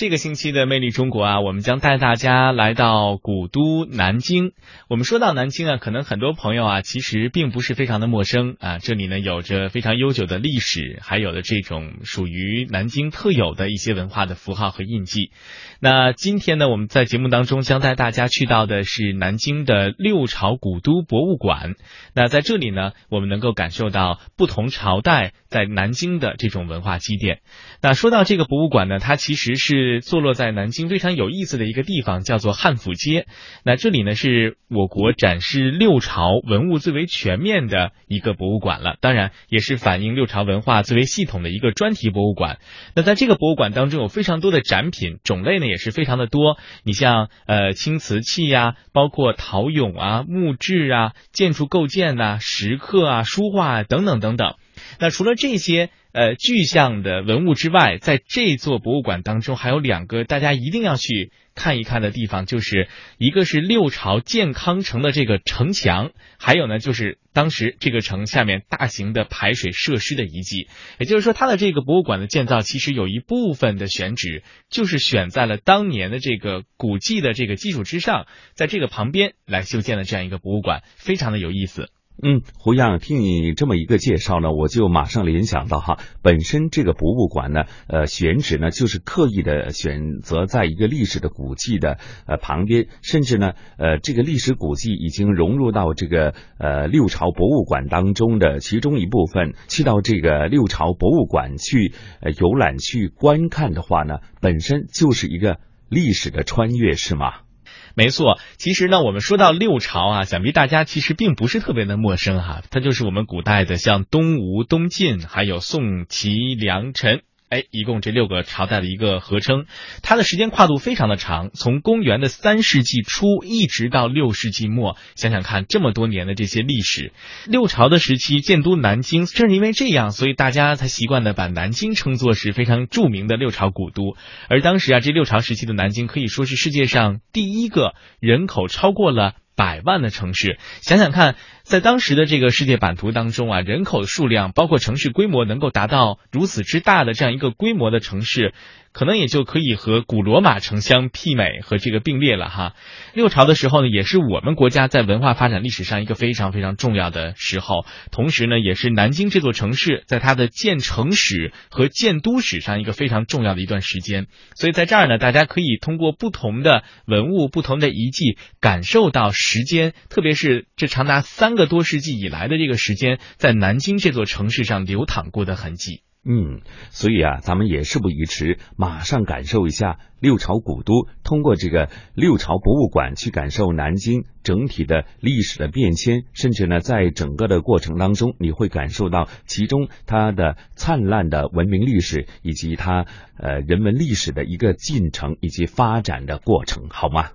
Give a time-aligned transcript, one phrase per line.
[0.00, 4.52] 这个星期的魅力中国啊，我们将带大家来到古都南京。
[4.88, 8.78] 我们说到南京啊，可能很多朋友啊，其实并不是非常的陌生啊。
[8.78, 15.32] 这里呢，有着非常悠久的历史，还有的这种属于南京特有的一些文化的符号和印记。
[15.80, 21.74] 那今天呢，我们在节目当中将带大家去到的是南京的六朝古都博物馆。
[22.14, 27.40] 那在这里呢，我们能够感受到不同朝代在南京的这种文化积淀。
[27.82, 29.89] 那说到这个博物馆呢，它其实是。
[29.90, 33.26] 是坐落在南京非常有意思的一个地方，叫做汉府街。
[33.64, 42.58] 那这里呢，是我国展示六朝文物最为全面的一个博物馆了，当然也是反映六朝文化最为系统的一个专题博物馆。
[42.94, 46.56] 那在这个博物馆当中，有非常多的展品，种类呢也是非常的多。
[46.84, 54.54] 你像呃青瓷器呀，包括陶俑啊、木质啊、建筑构件呐、石刻啊、书画啊等等等等。
[55.00, 55.90] 那除了这些。
[56.12, 70.66] 呃，具象的文物之外，在这座博物馆当中，还有两个大家一定要去看一看的地方，就是一个是六朝建康城的这个城墙，还有呢就是当时这个城下面大型的排水设施的遗迹。
[70.98, 81.88] 也就是说，它的这个博物馆的建造，其实有一部分的选址就是选在了当年的这个古迹的这个基础之上，在这个旁边来修建的这样一个博物馆，非常的有意思。
[82.22, 107.49] 嗯，胡样，听你这么一个介绍呢，我就马上联想到哈，本身这个博物馆呢，呃，选址呢就是刻意的选择在一个历史的古迹的呃旁边，甚至呢，呃，这个历史古迹已经融入到这个呃六朝博物馆当中的其中一部分，去到这个六朝博物馆去呃游览去观看的话呢，本身就是一个历史的穿越，是吗？
[107.94, 117.22] 没错，其实呢，我们说到六朝啊，想必大家其实并不是特别的陌生哈，它就是我们古代的像东吴、东晋，还有宋、齐、梁、陈。
[117.50, 119.66] 哎，一共这六个朝代的一个合称，
[120.04, 127.12] 它的时间跨度非常的长，从公元的三世纪初一直到六世纪末，想想看，这么多年的这些历史，
[127.48, 134.16] 六朝的时期建都南京，正是因为这样，所以大家才习惯的把南京称作是非常著名的六朝古都。
[134.48, 139.34] 而当时啊，这六朝时期的南京可以说是世界上第一个人口超过了。
[139.56, 141.36] 百万的城市，想想看，
[141.70, 148.52] 在当时的这个世界版图当中啊，人口数量包括城市规模能够达到如此之大的这样一个规模的城市。
[148.92, 152.74] 可能也就可以和古罗马城相媲美和这个并列了哈。
[153.14, 164.26] 六朝的时候呢，也是我们国家在文化发展历史上一个非常非常重要的时候，同时呢，也是南京这座城市在它的建城史和建都史上一个非常重要的一段时间。
[164.56, 176.02] 所以在这儿呢，大家可以通过不同的文物、不同的遗迹，感受到时间，特别是这长达三个个多世纪以来的这个时间，在南京这座城市上流淌过的痕迹。
[176.22, 176.60] 嗯，
[176.90, 181.06] 所以啊，咱们也事不宜迟，马上感受一下六朝古都。
[181.24, 193.06] 通过这个六朝博物馆去感受南京整体的历史的变迁，甚至呢，在整个的过程当中，你会感受到其中它的灿烂的文明历史，以及它
[193.38, 197.30] 呃人文历史的一个进程以及发展的过程，好吗？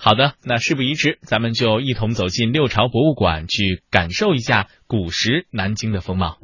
[0.00, 6.38] 好的，那事不宜迟，咱们就一同走进六朝博物馆，去感受一下古时南京的风貌。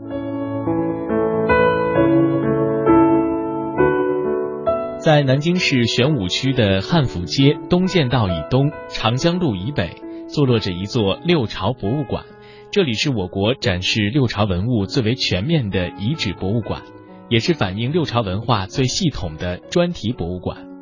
[4.98, 12.24] 在南京市玄武区的汉府街东建道以东、长江路以北，坐落着一座六朝博物馆。
[12.72, 16.82] 这里是我国展示六朝文物最为全面的遗址博物馆，
[17.28, 20.73] 也是反映六朝文化最系统的专题博物馆。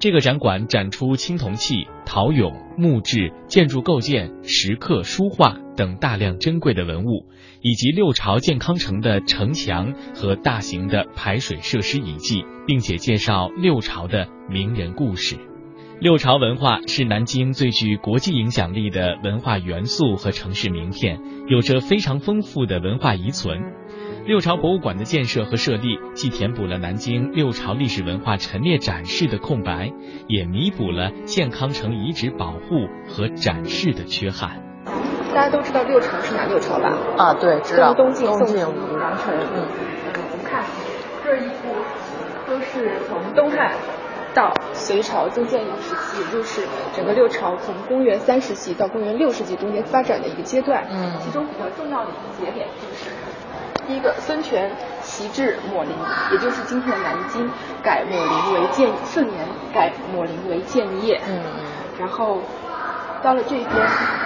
[0.00, 7.26] 这个展馆展出青铜器、陶俑、木质、建筑构件、石刻、书画等大量珍贵的文物，
[7.62, 15.36] 以及六朝建康城的城墙和大型的排水设施遗迹，并且介绍六朝的名人故事。
[16.00, 23.60] 六朝文化是南京最具国际影响力的文化元素和城市名片，有着非常丰富的文化遗存。
[24.28, 29.90] 六朝博物馆的建设和设立，既填补了南京六朝历史文化陈列展示的空白，
[30.26, 32.58] 也弥补了健康城遗址保护
[33.08, 34.62] 和展示的缺憾。
[35.34, 36.94] 大家都知道六朝是哪六朝吧？
[37.16, 37.94] 啊，对，知道。
[37.94, 38.70] 东晋、宋齐、梁、
[39.16, 39.34] 陈。
[39.34, 39.66] 嗯。
[40.12, 40.62] 我们看
[41.24, 41.74] 这一幅，
[42.46, 43.72] 都是从东汉
[44.34, 50.86] 到隋朝中间一个时期，也就是整个六朝从公元三世纪到公元六世纪中间发展的一个阶段。
[50.90, 51.16] 嗯。
[51.18, 53.10] 其中比较重要的一个节点就是。
[53.88, 54.70] 第一个，孙权
[55.00, 55.96] 袭至秣陵，
[56.30, 57.50] 也就是今天的南京，
[57.82, 61.18] 改秣陵为建顺年，改秣陵为建业。
[61.26, 61.64] 嗯嗯。
[61.98, 62.42] 然后
[63.22, 63.70] 到了这边，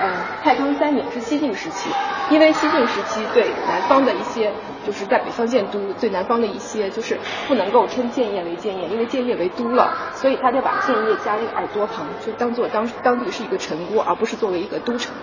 [0.00, 1.88] 呃，太康三年是西晋时期，
[2.30, 4.52] 因为西晋时期对南方的一些，
[4.84, 7.16] 就是在北方建都，对南方的一些就是
[7.46, 15.14] 不能够称建业为建业，因为建业为都了，所以他就把建业加一个耳朵旁，就当做当当地是一个城郭，而不是作为一个都城。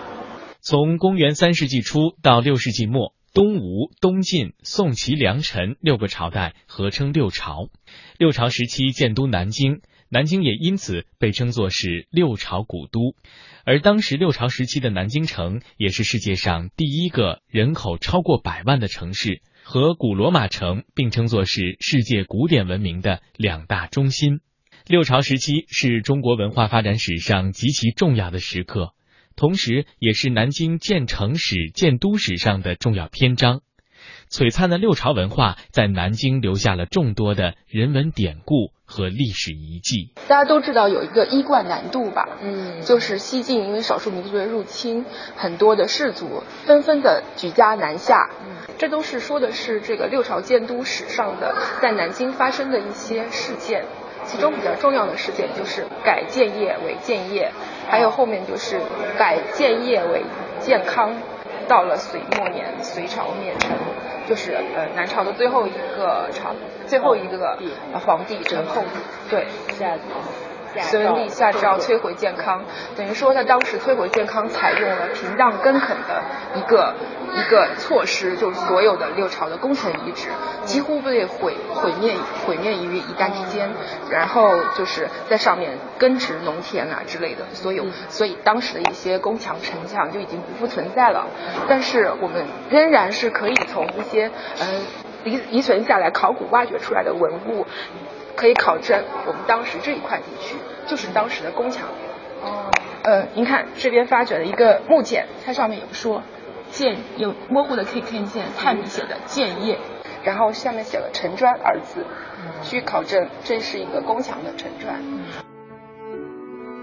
[0.62, 7.68] 从公元三世纪初到六世纪末，东吴、东晋、宋、齐、梁、陈六个朝代合称六朝。
[8.18, 13.14] 六朝时期建都南京，南京也因此被称作是六朝古都。
[13.64, 24.40] 而当时六朝时期的南京城，也是世界上第一个人口超过百万的城市，和古罗马城并称作是世界古典文明的两大中心。
[24.88, 28.92] 六朝时期是中国文化发展史上极其重要的时刻。
[29.40, 33.62] 同时，也是南京建城史、建都史上的重要篇章。
[34.30, 40.12] 璀璨的六朝文化在南京留下了众多的人文典故和历史遗迹。
[40.28, 42.28] 大家都知道有一个衣冠南渡吧？
[42.42, 45.06] 嗯，就是西晋因为少数民族的入侵，
[45.36, 48.28] 很多的士族纷纷的举家南下。
[48.44, 53.86] 嗯，这都是说的是这个六朝建都史上的在南京发生的一些事件。
[54.26, 57.52] 其中比较重要的事件就是改建业为建业，
[57.90, 58.80] 还有后面就是
[59.18, 60.22] 改建业为
[60.60, 61.12] 建康。
[61.68, 63.70] 到了隋末年，隋朝灭陈，
[64.26, 66.52] 就是呃南朝的最后一个朝，
[66.86, 67.56] 最后一个
[68.04, 68.82] 皇帝陈后，
[69.28, 69.46] 对。
[69.78, 69.86] 隋
[70.74, 72.62] 文帝下诏摧毁健康，
[72.96, 76.22] 等于说他当时摧毁健康采用了平荡根垦的
[76.54, 76.94] 一个
[77.34, 80.28] 一个措施，就是所有的六朝的工程遗址
[80.64, 82.14] 几乎被毁毁灭
[82.46, 83.70] 毁灭于一旦之间，
[84.10, 91.26] 然后就是在上面耕植农田啊之类的，所有所以当时的一些宫墙城墙就已经不复存在了，
[91.68, 94.30] 但是我们仍然是可以从一些
[94.60, 94.86] 嗯
[95.24, 97.66] 遗遗存下来考古挖掘出来的文物。
[98.36, 100.56] 可以考证，我们当时这一块地区
[100.86, 101.88] 就是当时的宫墙。
[102.42, 102.70] 哦。
[103.02, 106.22] 呃，您看这边发掘了一个木简，它上面有说
[106.70, 109.78] 建，有模糊的可以看见炭笔写的建业，
[110.22, 112.04] 然后下面写了陈砖二字，
[112.62, 115.02] 据考证这是一个宫墙的陈砖。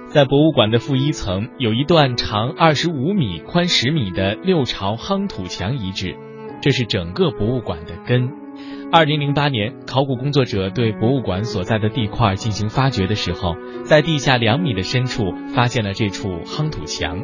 [0.09, 6.15] 在博物馆的负一层有一段长二十五米、宽十米的六朝夯土墙遗址，
[6.63, 8.46] 这是整个博物馆的根。
[8.89, 13.53] 二零零八年，考古工作者对博物馆所在的地块进行发掘的时候，
[13.83, 17.21] 在地下两米的深处发现了这处夯土墙。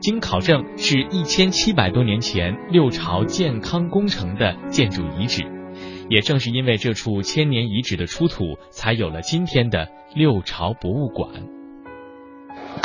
[0.00, 5.44] 经考证，是一千七百多年前六朝建康工程的建筑遗址。
[6.08, 11.30] 也正是因为这处千年遗址的出土，才有了今天的六朝博物馆。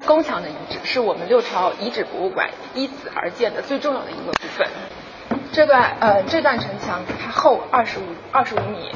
[0.05, 4.67] 宫墙的遗址是我们六朝遗址博物馆依此而建的最重要的一个部分。
[5.51, 8.89] 这段呃，这段城墙它厚二十五二十五米，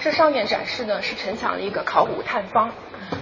[0.00, 2.70] 这上面展示的是城墙的一个考古探方，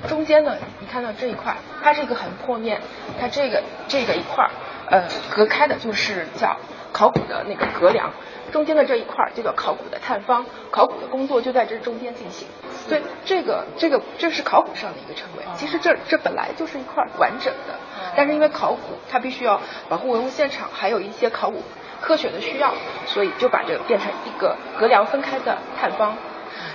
[0.09, 2.81] 中间呢，你看到这一块，它是一个横坡面，
[3.21, 4.51] 它这个这个一块
[4.91, 6.57] 呃，隔开的就是叫
[6.93, 8.11] 考古的那个隔梁，
[8.51, 12.49] 中间的这一块就叫考古的探方，考古的工作就在这中间进行。
[12.89, 17.79] 所以，这个这个这是考古上的一个称谓，其实这这本来就是一块完整的，
[18.17, 21.63] 但是因为考古它必须要保护文物现场，还有一些考古。
[22.01, 22.75] 科学的需要，
[23.07, 26.17] 所以就把这个变成一个隔梁分开的探方。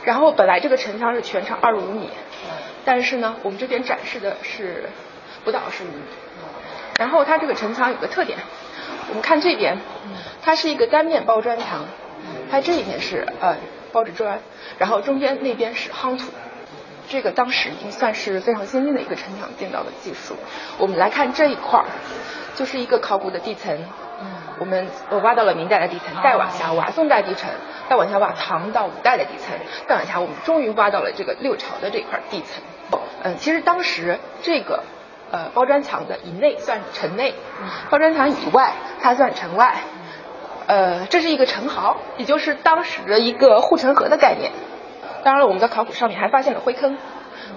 [0.04, 2.10] 然后本来这个城墙是全长二十五米，
[2.86, 4.90] 但是呢，我们这边展示的是
[5.44, 5.92] 不到二十米。
[6.98, 8.40] 然后它这个城墙有个特点，
[9.10, 9.80] 我们看这边，
[10.42, 11.86] 它是一个单面包砖墙，
[12.50, 13.58] 它这一面是呃
[13.92, 14.40] 包着砖，
[14.78, 16.26] 然后中间那边是夯土。
[17.08, 20.36] 这个当时已经算是非常先进的一个城墙建造的技术。
[20.78, 21.86] 我们来看这一块儿，
[22.56, 23.78] 就是一个考古的地层。
[24.60, 27.50] 我们我挖到了明代的地层，再往下挖宋代地层，
[27.90, 29.56] 再往下挖唐到五代的地层，
[29.88, 32.64] 再往下我们终于挖到了这个六朝的这块地层。
[33.24, 34.84] 嗯，其实当时这个
[35.32, 37.34] 呃包砖墙的以内算城内，
[37.90, 39.76] 包砖墙以外它算城外。
[40.68, 44.52] 呃，这是一个城壕，也就是当时的一个护城河的概念。
[45.24, 46.98] 当然了，我们在考古上面还发现了灰坑。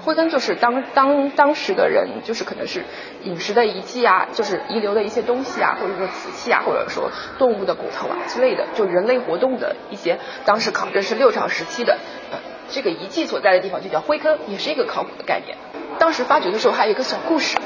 [0.04, 2.85] 灰坑就是当当当时的人，就是可能是
[3.25, 11.99] 饮食的遗迹啊，就是遗留的一些东西啊，或者说瓷器啊，或者说动物的骨头啊之类的，就人类活动的一些，当时考证是六朝时期的，
[12.30, 12.38] 呃，
[12.71, 15.57] 这个遗迹所在的地方就叫灰坑，也是一个考古的概念。
[15.99, 17.59] 当时发掘的时候还有一个小故事，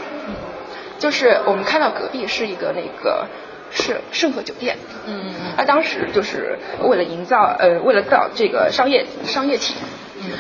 [0.99, 3.27] 就是我们看到隔壁是一个那个
[3.71, 9.75] 是盛和酒店，嗯嗯嗯，他当时就是为了营造，呃，为了造这个商业商业体。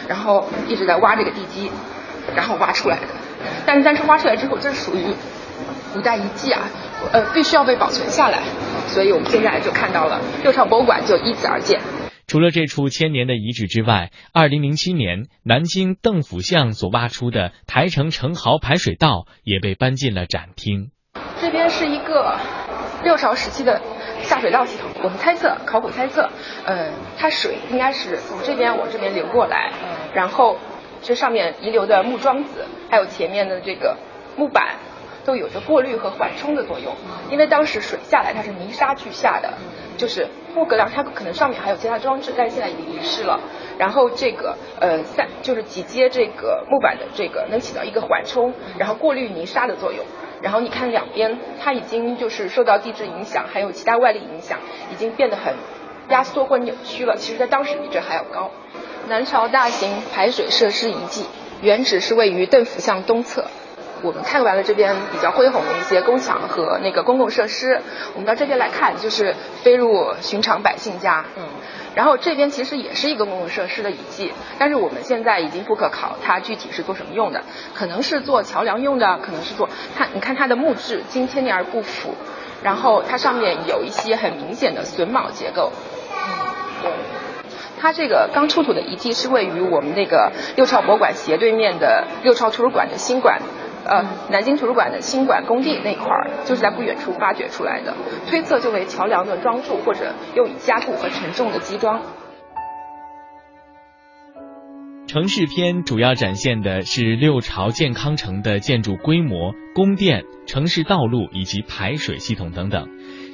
[0.08, 1.70] 然后一直在挖这个地基，
[2.34, 3.02] 然后挖出来的。
[3.66, 5.14] 但是但是挖出来之后，这是属于
[5.92, 6.62] 古代遗迹啊，
[7.12, 8.42] 呃，必须要被保存下来。
[8.86, 11.80] 所以我们现在就看到了六朝博物馆就依此而建。
[12.26, 20.90] 除了这处千年的遗址之外，二零零七年南京邓府巷所挖出的台城城壕排水道也被搬进了展厅。
[21.40, 22.38] 这边是一个
[23.02, 23.80] 六朝时期的。
[24.32, 24.88] 下水道系统。
[25.02, 26.30] 我们猜测，考古猜测，
[26.64, 29.72] 呃，它水应该是从这边往这边流过来，
[30.14, 30.56] 然后
[31.02, 33.98] 这上面遗留的木桩子，还有前面的这个
[34.36, 34.76] 木板。
[35.24, 36.96] 都有着过滤和缓冲的作用，
[37.30, 39.52] 因为当时水下来它是泥沙俱下的，
[39.96, 43.38] 就是木格梁，它可能上面还有其他装置，但是现在已经遗失了。
[43.78, 50.04] 然后这个呃三就是几阶这个木板的这个能起到一个缓冲，然后过滤泥沙的作用。
[50.42, 54.58] 然后你看两边，它已经就是受到地质影响，还有其他外力影响，
[54.92, 55.54] 已经变得很
[56.08, 57.16] 压缩或扭曲了。
[57.16, 58.50] 其实，在当时比这还要高。
[59.08, 61.26] 南朝大型排水设施遗迹，
[61.60, 63.46] 原址是位于邓府巷东侧。
[64.02, 67.80] 我们看完了这边比较恢宏的一些宫墙和那个公共设施，
[68.14, 71.24] 我们到这边来看，就是飞入寻常百姓家。
[71.36, 71.44] 嗯，
[71.94, 77.42] 然后这边其实也是一个公共设施的遗迹，但是我们现在已经不可考它具体是做什么用的，
[77.74, 82.14] 可能是做桥梁用的，可能是做它，你看它的木质经千年而不腐，
[82.62, 85.70] 然后它上面有一些很明显的榫卯结构。
[86.12, 86.28] 嗯，
[86.82, 86.92] 对。
[87.80, 93.40] 它这个刚出土的遗迹是位于我们那个六朝博物馆斜对面的六朝图书馆的新馆。
[93.84, 97.94] 呃，南京图书馆的新馆工地那块儿，就是在不远处发掘出来的，
[98.28, 102.02] 推测就为桥梁的桩柱或者用以加固和承重的基桩。
[105.08, 112.86] 城市篇主要展现的是六朝建康城的建筑规模、宫殿、城市道路以及排水系统等等；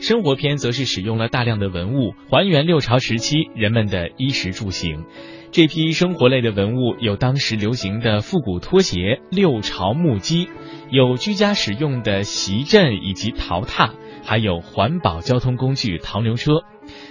[0.02, 5.05] 生活篇则是使用了大量的文物，还原六朝时期人们的衣食住行。
[5.50, 10.50] 这批生活类的文物有当时流行的复古拖鞋、六朝木屐，
[10.90, 16.64] 有居家使用的席镇以及陶榻，还有环保交通工具陶牛车。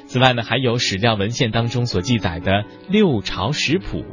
[0.05, 4.03] 此外呢，还有史料文献当中所记载的六朝食谱。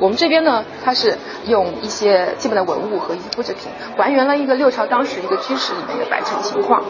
[0.00, 6.82] 我们这边呢，它是用一些基本的文物和一些复制品，还原了一个六朝当时一个居室里面的摆陈情况。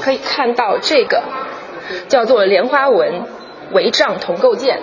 [0.00, 1.22] 可以看到这个
[2.08, 3.22] 叫做莲花纹
[3.72, 4.82] 帷帐铜构件。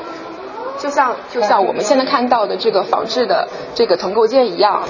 [0.80, 4.84] 就像就像我们现在看到的这个仿制的这个铜构件一样，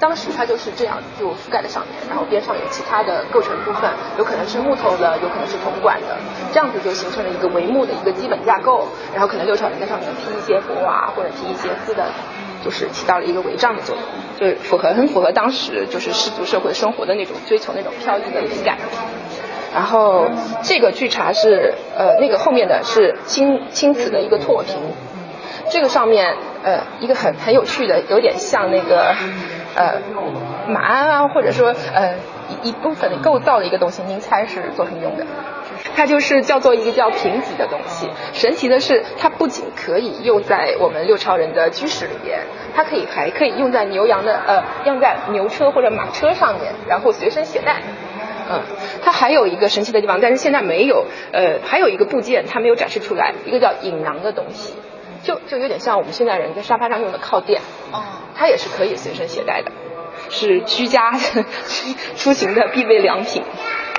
[0.00, 6.16] 当时它就是这样就覆盖在上面，然后边上有其他的构成部分，有可能是木头的，有可能是铜管的，
[6.52, 12.06] 这样子就形成了一个帷幕的一个基本架构，然后可能六朝人在上面披一些帛啊或者披一些丝的，
[12.64, 18.78] 就是起到了一个帷帐的作用，就符合很符合当时就是氏族社会生活的那种追求那种飘逸的美感。
[19.74, 20.26] 然后
[20.62, 24.76] 这个据查是呃那个后面的是青青瓷的一个拓瓶。
[25.70, 29.14] 这个上面，呃，一个很很有趣的，有点像那个，
[29.74, 30.00] 呃，
[30.68, 32.14] 马鞍啊，或者说，呃，
[32.62, 35.26] 一一部分的构造的一个东西，您猜是做什么用的？
[35.96, 38.08] 它就是叫做一个叫平脊的东西。
[38.32, 42.40] 神奇的是，它不仅可以用在我们六朝人的居室里边，
[42.74, 47.82] 它可以还可以用在牛羊的，呃，用在牛车或者马车上面，然后随身携带。
[48.50, 48.60] 嗯，
[49.02, 54.74] 它还有一个神奇的地方，但是现在没有，呃，还有一个部件它没有展示出来，一个叫引囊的东西。
[55.24, 57.60] 就就有点像我们现在人在沙发上用的靠垫，
[57.92, 58.02] 哦，
[58.36, 59.72] 它也是可以随身携带的，
[60.30, 61.12] 是居家
[62.16, 63.42] 出行的必备良品，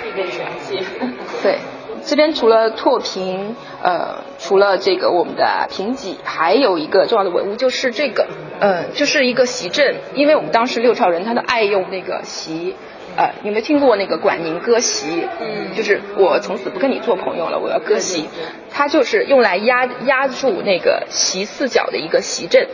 [0.02, 0.86] 必备神器。
[1.44, 1.58] 对，
[2.06, 8.28] 这边除了拓瓶，呃，除了这个我们的瓶脊，还有一个重要的文物就是这个，
[8.60, 12.76] 呃，就是一个席镇，因为我们当时六朝人他都爱用那个席。
[13.18, 15.26] 呃，有没有听过那个管宁割席？
[15.40, 18.28] 嗯，就是我从此不跟你做朋友了，我要割席。
[18.72, 22.68] 它就是用来压压住那个席四角的一个席阵。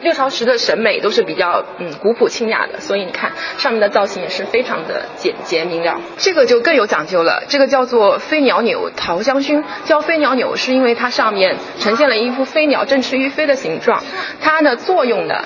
[0.00, 6.00] 六朝时的审美都是比较嗯古朴清雅的，所以你看上面的造型也是非常的简洁明了。
[6.16, 9.62] 这个就更有讲究了，这个叫做飞鸟钮桃香薰。
[9.84, 14.02] 叫飞鸟钮是因为它上面呈现了一副飞鸟振翅欲飞的形状，
[14.40, 15.44] 它的作用呢？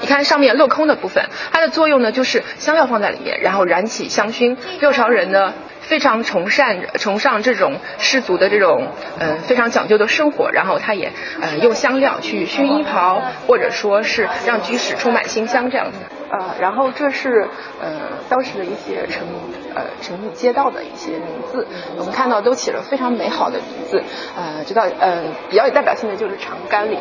[0.00, 4.56] 你看上面镂空的部分，它的作用呢就是香料放在里面，然后燃起香薰。
[4.80, 8.88] 六朝人呢非常崇善崇尚这种氏族的这种
[9.18, 15.98] 嗯非常讲究的生活，然后他也呃用香料去熏衣袍，或者说是让居室充满馨香这样子。
[16.30, 17.48] 呃，然后这是
[17.80, 17.88] 呃
[18.28, 19.26] 当时的一些城
[19.74, 24.02] 呃城里街道的一些名字，我们看到都起了非常美好的名字。
[24.36, 26.98] 呃，知道呃比较有代表性的就是长干里。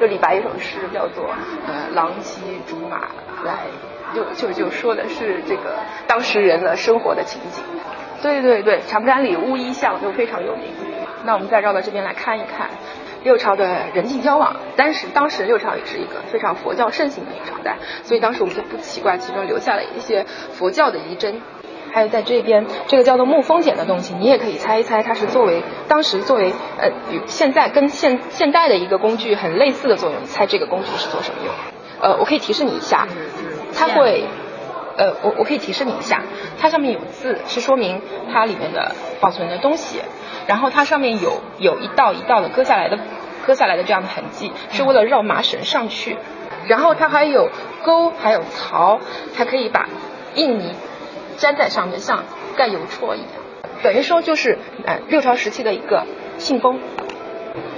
[0.00, 1.26] 就李白一首诗叫做
[1.66, 3.02] 呃郎骑竹马
[3.44, 3.66] 来，
[4.14, 7.62] 就就就说的是这个当时人的生活的情景。
[8.22, 10.64] 对对对，长干里乌衣巷就非常有名。
[11.24, 12.70] 那我们再绕到这边来看一看
[13.22, 14.56] 六朝的人际交往。
[14.76, 21.42] 当时当时六朝也是一个非常佛教盛行的一个朝代，所以当时我们就不奇怪其中留下了一些佛教的遗珍。
[21.92, 30.22] 还有在这边，这个叫做木风剪的东西，你也可以猜一猜，它是作为当时作为呃与现在跟现现代的一个工具很类似的作用。
[30.22, 31.54] 你猜这个工具是做什么用？
[32.00, 33.06] 呃，我可以提示你一下，
[33.74, 34.24] 它会
[34.96, 36.22] 呃，我我可以提示你一下，
[36.58, 38.00] 它上面有字，是说明
[38.32, 40.00] 它里面的保存的东西。
[40.46, 42.98] 然后它上面有有一道一道的割下来的
[43.46, 46.16] 割下来的这样的痕迹，是为了绕麻绳上去。
[46.66, 47.50] 然后它还有
[47.84, 48.98] 钩，还有槽，
[49.36, 49.88] 它可以把
[50.34, 50.74] 印泥
[51.40, 52.24] 粘在上面，像
[52.56, 53.28] 盖邮戳一样。
[53.82, 56.06] 等于说就是呃六朝时期的一个
[56.38, 56.80] 信封。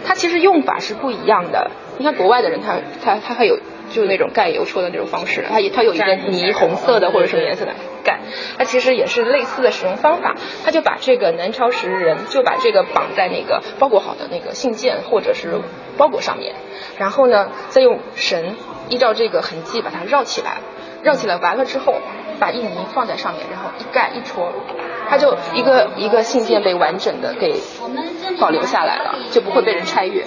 [0.05, 1.71] 它其实用法是不一样的。
[1.99, 3.59] 你看国外的人，他他他还有。
[3.91, 8.21] 就是那种盖邮戳的那种方式，它也它有一个泥红色的或者什么颜色的盖，
[8.57, 10.35] 它其实也是类似的使用方法。
[10.65, 15.61] 他就把这个南朝时人就把这个绑在那个包裹好的那个信件或者是
[15.99, 16.55] 包裹上面，
[16.97, 18.57] 然后呢再用绳
[18.89, 20.63] 依照这个痕迹把它绕起来，
[21.03, 21.95] 绕起来完了之后
[22.43, 24.53] 把印泥放在上面，然后一盖一戳，
[25.09, 27.55] 它就一个一个信件被完整的给
[28.41, 30.27] 保留下来了，就不会被人拆阅。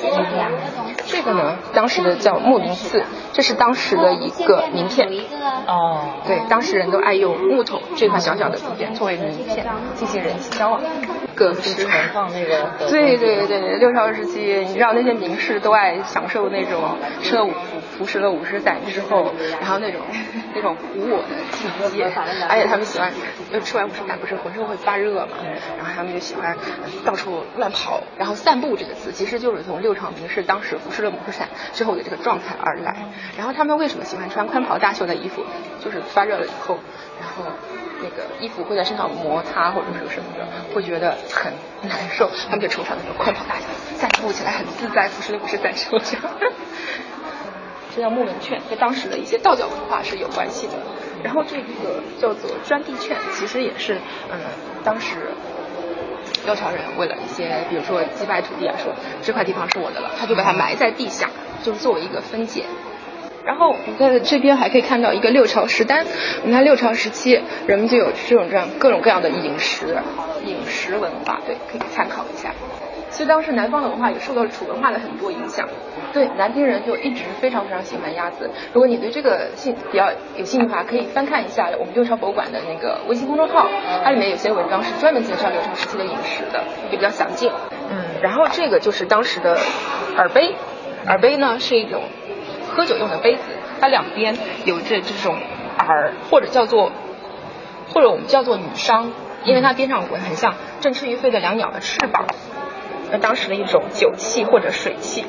[1.06, 3.04] 这个呢，当时的叫木林寺，
[3.34, 5.10] 这是当时的一个名片。
[5.68, 10.80] 哦，对，当时人都爱用木头这块小小的字片作为名片进行人际交往。
[11.36, 12.72] 各自存放那个。
[12.90, 20.02] 对对对，六朝时期，你知道那些名士都爱享受那种吃了五服服食了五十载之后，然后那种
[20.54, 22.06] 那种无我的境界，
[22.50, 23.12] 而且他们喜欢，
[23.52, 25.34] 就吃完五十载不是浑身会发热嘛，
[25.78, 26.56] 然后他们就喜欢
[27.04, 32.96] 到处乱跑，然后散步这个词其实就是从六朝名士当时服食了五十载之后的这个状态而来。
[33.38, 35.44] 然后他们为什么喜欢穿宽袍大袖的衣服？
[35.84, 36.80] 就是发热了以后，
[37.20, 37.52] 然后。
[38.06, 41.52] 那个衣服会在身上摩擦或者是什么的，会觉得很
[41.90, 43.66] 难受，他们就穿上那个宽袍大袖，
[43.98, 46.24] 散步起来很自在，不是不是在说这样。
[47.96, 50.74] 这叫木门券，跟当时的一些道教文化是有关系的。
[51.24, 53.96] 然后这个叫做砖地券，其实也是
[54.32, 54.38] 嗯，
[54.84, 55.16] 当时
[56.46, 58.94] 六朝人为了一些，比如说祭拜土地啊，说
[59.24, 61.30] 这块地方是我的了，他就把它埋在地下，
[61.64, 62.66] 就是作为一个分界。
[63.46, 66.04] 然后你在这边还可以看到一个六朝食单，
[66.44, 69.96] 你看六朝时期人们就有这种这样各种各样的饮食，
[70.44, 72.52] 饮食文化，对，可以参考一下。
[73.12, 75.70] 其实当时南方的文化也受到了楚文化的很多影响，
[76.12, 78.50] 对，南京人就一直非常非常喜欢鸭子。
[78.74, 83.70] 如果你对这个兴比较有兴趣的话，可以翻看一下我们六朝博物馆的那个微信公众号，
[84.04, 87.52] 它里面有些文章是专门介绍六朝时期的饮食的，也比较详尽。
[87.90, 89.56] 嗯，然后这个就是当时的
[90.18, 90.56] 耳杯，
[91.06, 92.02] 耳杯呢是一种。
[92.76, 93.42] 喝酒用的杯子，
[93.80, 95.38] 它两边有着这种
[95.80, 96.92] 耳，或者叫做，
[97.94, 99.12] 或者我们叫做女商，
[99.46, 102.26] 因为它边上很像振翅欲飞的两鸟的翅膀，
[103.12, 105.26] 那当时的一种酒器或者水器。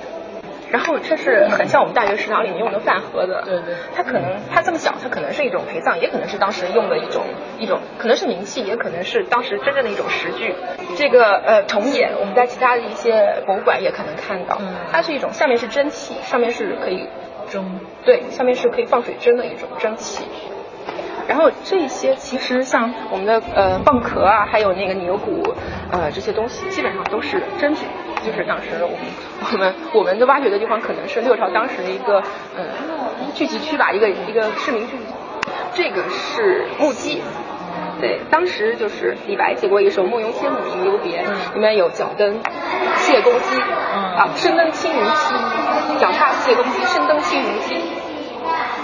[0.68, 3.76] 然后这是很像我们大学食堂里面用的饭盒子，对对。
[3.94, 7.22] 它可能它这么小，它可能是一种陪葬，也可能是当时用的一种
[7.56, 10.56] 一种，可能是名器，也可能是当时真正的一种食具。
[10.96, 17.08] 这个呃铜眼，我们在其他的一些博物馆也可能看到，它是一种下面是蒸汽，上面是可以。
[17.50, 20.24] 蒸对，下面是可以放水蒸的一种蒸汽。
[21.28, 25.42] 然后这些其实像我们的呃蚌壳啊，还有那个牛骨
[25.90, 27.88] 呃这些东西，基本上都是真品。
[28.24, 28.98] 就是当时我们
[29.52, 32.22] 我们我们的挖掘的地方，可能是六朝当时的一个
[32.56, 32.64] 呃
[33.34, 35.04] 聚集区吧，一个一个市民聚集。
[35.74, 37.20] 这个是木屐。
[38.00, 41.22] 对，当时就是李白写过一首《梦游仙母吟留别》，
[41.54, 42.40] 里面有脚蹬
[42.96, 43.60] 谢公屐，
[44.16, 47.82] 啊，身登青云梯，脚踏谢公屐，身登青云梯，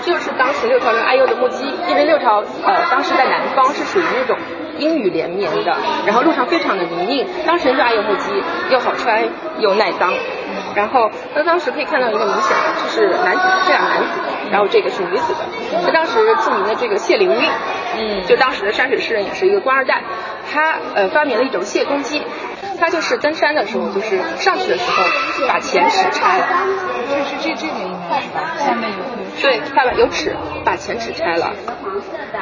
[0.04, 4.38] 就是当时六朝人爱用的木屐，因为六朝呃当时在南方是属于那种
[4.78, 9.22] 阴雨连绵的，然后路上非常的泥泞，当时人就爱用木屐，又好穿
[9.58, 10.12] 又耐脏。
[10.74, 15.46] 然后，那当时可以看到一个明显的，就是男子这样男子的，然后这个是女子的。
[15.82, 16.12] 她当时
[16.44, 17.48] 著名的这个谢灵运，
[17.96, 20.02] 嗯，就当时的山水诗人，也是一个官二代，
[20.52, 22.22] 他呃发明了一种谢公屐，
[22.78, 26.46] 他就是登山的时候，就是上去的时候把前齿拆了，
[27.08, 28.54] 这是这这个应该是吧？
[28.58, 31.52] 下面有有对，下面有齿，把前齿拆了，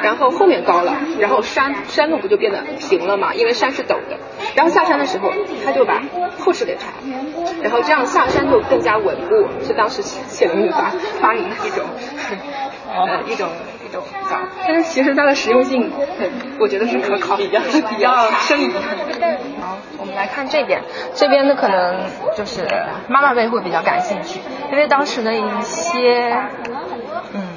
[0.03, 3.33] 然后后面高了，然后山山路不就变得平了嘛？
[3.33, 4.17] 因为山是陡的。
[4.55, 5.31] 然后下山的时候，
[5.65, 6.01] 他就把
[6.37, 7.25] 后齿给拆了，
[7.63, 11.85] 然后这样下山就更加稳固，是当时谢灵运发发明的一种，
[12.93, 13.49] 呃，一种
[13.83, 14.47] 一种啊。
[14.67, 15.91] 但是其实它的实用性，
[16.59, 18.71] 我觉得是可考，比较比较生疑。
[19.61, 20.81] 好，我们来看这边，
[21.13, 21.97] 这边呢可能
[22.35, 22.67] 就是
[23.07, 24.39] 妈妈辈会比较感兴趣，
[24.71, 26.35] 因为当时的一些
[27.33, 27.47] 嗯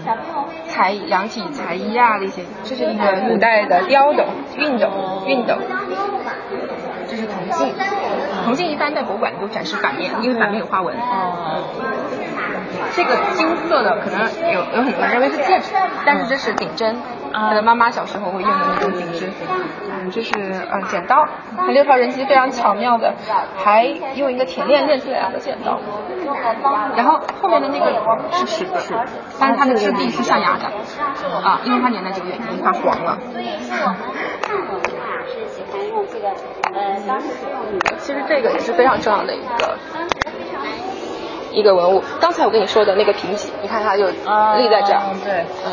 [0.69, 4.87] 才量体裁衣啊的一些，这是一个古代的雕斗、熨斗、
[5.27, 5.57] 熨斗。
[7.09, 7.75] 这是铜镜，
[8.45, 10.95] 铜镜一般在博物馆都展示反面，因为反面有花纹。
[10.97, 11.65] 哦。
[12.95, 14.21] 这个金色的可能
[14.53, 16.97] 有有很多人认为是戒指，但是这是顶针，
[17.33, 19.33] 他的妈妈小时候会用的那种顶针。
[19.91, 20.33] 嗯，这是
[20.71, 21.27] 嗯剪刀，
[21.57, 23.15] 它六条人机非常巧妙的，
[23.57, 25.81] 还用一个铁链链出来的剪刀。
[26.97, 27.93] 然后后面的那个
[28.33, 28.95] 是尺子，
[29.41, 30.67] 但是它的质地是象牙的，
[31.43, 33.19] 啊，因为它年代久远，已经快黄了。
[37.99, 39.79] 其实这个也是非常重要的一个
[41.53, 42.03] 一个文物。
[42.21, 45.03] 刚才我跟你说的那个瓶脊，你看它就立在这儿。
[45.25, 45.73] 对，嗯，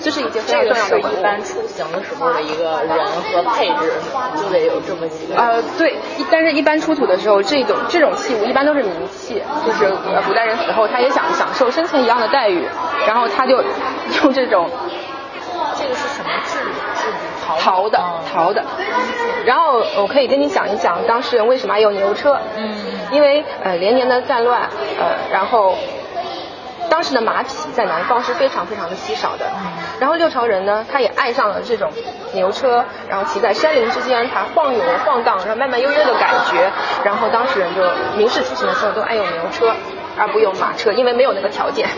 [0.00, 1.20] 就是一件非常这个是重要的文物。
[1.20, 3.92] 一般出行的时候的一个人和配置，
[4.36, 5.36] 就得有这么几个。
[5.36, 12.66] 呃，对，一但是一般出土的时候，这种这种器物一般都是名器，就是呃古代人死后他也想享受生前一样的待遇，
[13.06, 13.62] 然后他就
[14.22, 14.68] 用这种
[15.76, 16.58] 这个是什么质
[17.46, 18.64] 陶陶的哦陶的。
[19.44, 22.38] 然后我可以跟你讲一讲当事人为什么爱用牛车。
[22.56, 22.74] 嗯
[23.12, 24.62] 因为呃连年的战乱，
[24.98, 25.76] 呃，然后
[26.90, 29.46] 当时的马匹在南方是非常非常的稀少的。
[30.00, 31.92] 然后六朝人呢，他也爱上了这种
[32.32, 36.72] 牛车，然后骑在山林之间，它晃悠晃荡，然后慢慢悠悠的感觉。
[37.04, 37.82] 然后当时人就
[38.16, 39.72] 民事出行的时候都爱用牛车，
[40.18, 41.88] 而不用马车，因为没有那个条件。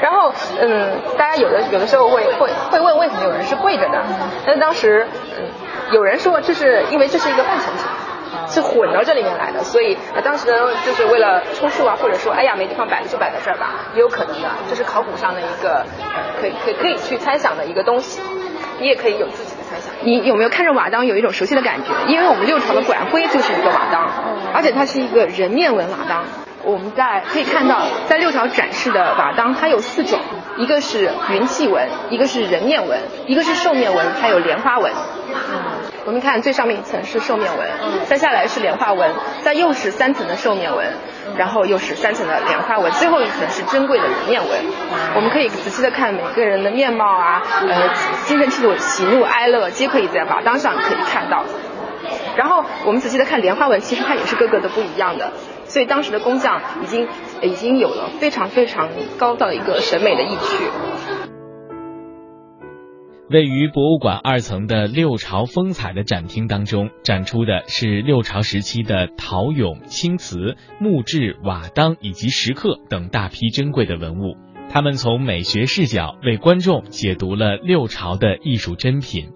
[0.00, 4.02] 然后，嗯，大家有的有的时候会会会问为什么有人是跪着的？
[4.46, 5.06] 但是当时，
[5.38, 5.44] 嗯，
[5.92, 7.84] 有人说这是因为这是一个半成品。
[8.46, 18.20] 是混到这里面来的，所以呃当时呢就是为了充数啊，或者说哎呀没地方摆了就摆在这儿吧，也有可能的，这是考古上的一个呃可以可以可以去猜想的一个东西，
[18.80, 19.92] 你也可以有自己的猜想。
[20.02, 21.90] 你有没有看着瓦当有一种熟悉的感觉？
[22.08, 24.08] 因为我们六朝的管徽就是一个瓦当，
[24.54, 26.24] 而且它是一个人面纹瓦当。
[26.62, 30.18] 我们在可以看到，在六朝展示的瓦当，它有四种，
[30.58, 34.92] 一个是云气纹，一个是人面纹，一个是兽面纹，还有莲花纹。
[36.04, 37.68] 我们看最上面一层是兽面纹，
[38.06, 40.86] 再下来是莲花纹，再又是三层的兽面纹，
[41.36, 44.50] 然后又是三层的莲花纹，最后一层是珍贵的人面纹。
[45.14, 47.88] 我们可以仔细的看每个人的面貌啊，呃，
[48.26, 51.44] 精神气度、喜怒哀乐，皆可以在瓦当上可以看到。
[52.36, 55.32] 然后我们仔细的看莲花纹，其实它也是各个的不一样的，
[55.70, 57.06] 所以当时的工匠已经
[57.42, 60.64] 已经有了非常非常高的一个审美的意趣。
[63.30, 74.36] 位于博物馆二层的六朝风采的展厅当中，展出的是六朝时期的陶俑、青瓷、木质、瓦当以及石刻等大批珍贵的文物。
[74.68, 79.30] 他们从美学视角为观众解读了六朝的艺术珍品。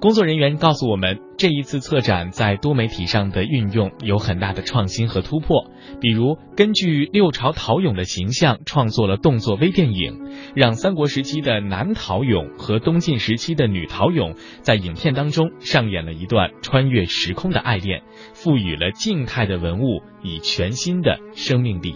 [0.00, 18.00] 工作人员告诉我们，这一次策展在多媒体上的运用有很大的创新和突破，比如根据六朝陶俑的形象创作了动作微电影，让三国时期的男陶俑和东晋时期的女陶俑在影片当中上演了一段穿越时空的爱恋，
[18.32, 21.94] 赋予了静态的文物以全新的生命力。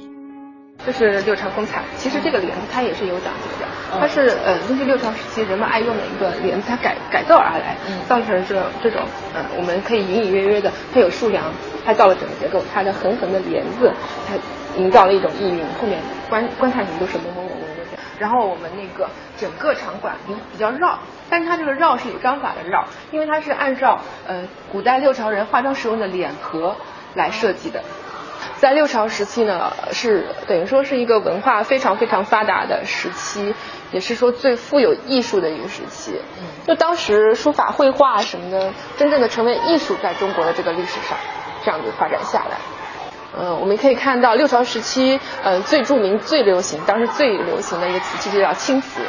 [0.84, 3.63] 这是六朝风采，其实这个帘子它也是有讲究，
[3.98, 7.76] 它是呃根据六朝时期人们爱用的一个帘子，它改改造而来，
[8.08, 9.02] 造成这这种
[9.34, 11.44] 呃我们可以隐隐约约的，它有竖梁，
[11.84, 13.92] 它造了整个结构，它的横横的帘子，
[14.28, 14.34] 它
[14.80, 17.84] 营造了一种意蕴，后面观观看人都是朦朦胧胧的。
[18.18, 26.76] 然后我们那个整个场馆比比较绕，但是它这个绕是有章法的绕，因为它是按照呃古代六朝人化妆使用的脸盒
[27.14, 27.82] 来设计的。
[28.64, 33.54] 在六朝时期呢，是等于说是一个文化非常非常发达的时期，
[33.92, 36.18] 也是说最富有艺术的一个时期。
[36.66, 41.18] 就当时书法、绘画什么的，真正的成为艺术，在中国的这个历史上
[41.62, 42.56] 这样子发展下来。
[43.38, 49.02] 嗯，我们可以看到六朝时期，呃，最著名、最流行，当时最流行的一个瓷器就叫青瓷。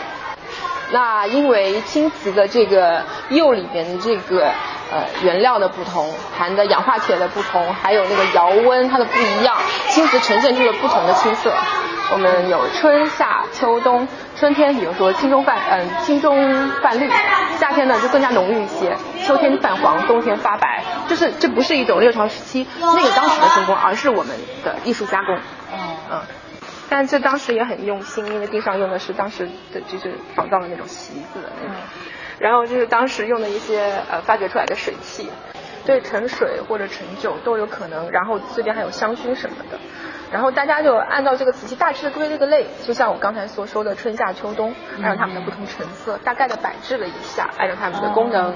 [0.92, 4.52] 那因为青瓷的这个釉里边的这个
[4.92, 9.58] 呃原料的不同，含的氧化铁的不同，还有那个窑温它的不一样，
[9.90, 11.52] 青瓷呈现出了不同的青色。
[12.12, 17.10] 我们有春夏秋冬，春天比如说青中泛嗯、青中泛绿，
[17.60, 18.96] 夏天呢就更加浓郁一些，
[19.26, 20.84] 秋天泛黄，冬天发白。
[21.08, 25.36] 就是这不是一种六朝时期那个当时的风工，而是我们的艺术加工。
[26.12, 26.22] 嗯。
[26.90, 31.76] 但这当时也很用心，因为地上用的是当时的就是仿造的那种席子的那种，
[32.40, 35.30] 然后就是当时用的一些呃发掘出来的水器，
[35.86, 39.80] 对盛水或者盛酒都有可能，然后这边还有香薰什么的，
[40.32, 48.54] 然后大家就按照这个瓷器大致的归这个类，就像我刚才所说的春夏秋冬，还有它们的不同成色，大概的摆置了一下，按照它们的功能，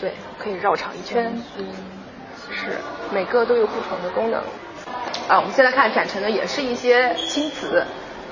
[0.00, 1.66] 对，可以绕场一圈，嗯，
[2.52, 2.70] 是
[3.12, 4.40] 每个都有不同的功能。
[5.28, 7.84] 啊，我们现在看展陈的也是一些青瓷，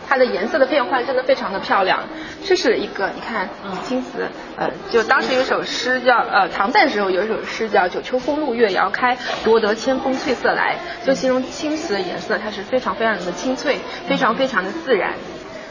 [0.08, 2.04] 它的颜色的变换真的非常的漂亮。
[2.44, 3.48] 这是一个，你看
[3.84, 13.78] 青瓷，呃，就当时有一首诗叫，呃，唐代时候有一首诗叫“九秋风露月遥开，夺得千峰翠色来”，就形容青瓷的颜色，它是非常非常的清脆，
[14.08, 15.12] 非常非常的自然。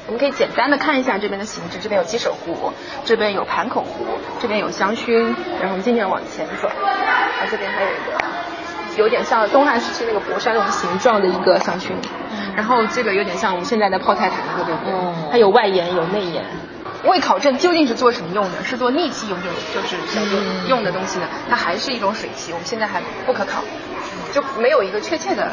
[0.06, 2.72] 我们可以简单的看一下这边的形制，这边有鸡首壶，
[3.06, 4.06] 这边有盘口壶，
[4.40, 8.24] 这边有香薰，然后我们渐渐往前走，啊，这边还有一个
[8.98, 11.92] 有点像东汉时期那个博山那种形状的一个香薰，
[12.56, 15.32] 然后这个有点像我们现在的泡菜坛那个，对不对？
[15.32, 16.44] 它有外延有内延。
[17.04, 19.48] 为考证究竟是做什么用的，是做逆气用就
[19.80, 21.28] 就是用用的东西呢？
[21.48, 23.62] 它还是一种水器，我们现在还不可考，
[24.34, 25.52] 就没有一个确切的。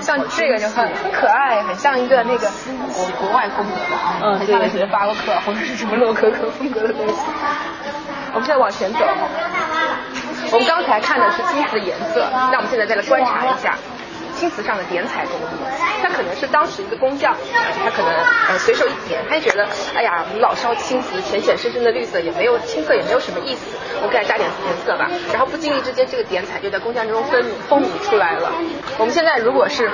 [0.00, 2.50] 像这个就很很可爱，很像一个那个
[2.92, 7.14] 国国外风格的，嗯，很像那些巴洛克或者是什么洛可可风格的东西。
[8.34, 8.98] 我们现在往前走，
[10.54, 13.76] 我们刚才看的是青瓷的颜色，那我们现在再来观察一下。
[14.36, 15.62] 青瓷上的点彩工艺，
[16.02, 17.36] 它可能是当时一个工匠，
[17.84, 18.12] 他可能
[18.48, 19.64] 呃随手一点，他就觉得
[19.94, 23.60] 哎呀，我们老烧青瓷，浅浅深深的绿色也没有青色也没有什么意思，
[24.02, 25.08] 我给它加点颜色吧。
[25.32, 28.50] 然后不经意之间，这个点彩就在工匠中分风靡出来了。
[28.98, 29.88] 我们现在如果是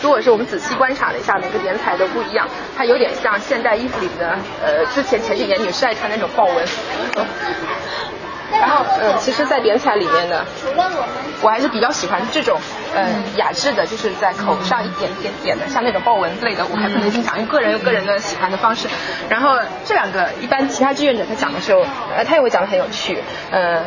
[0.00, 6.64] 如果是我们仔细观察了一下，每个点彩都不一样，它有点像现代衣服里的呃之前前几年女士爱穿那种豹纹。
[8.52, 10.44] 然后，嗯，其实，在点彩里面呢，
[11.42, 12.58] 我还是比较喜欢这种，
[12.94, 18.88] 嗯，雅致的，就是在口上一点点点的，像那种豹纹之类的，我还不能欣赏，因为个人有个人的喜欢的方式。
[19.28, 21.80] 然后这两个，一般其他志愿者他讲的时候，
[22.14, 23.82] 呃，他也会讲的很有趣，呃，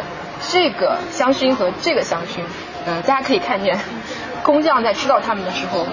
[0.50, 2.40] 这个香薰和这个香薰，
[2.86, 3.78] 嗯，大家可以看见，
[4.44, 5.86] 工匠在制造它们的时候。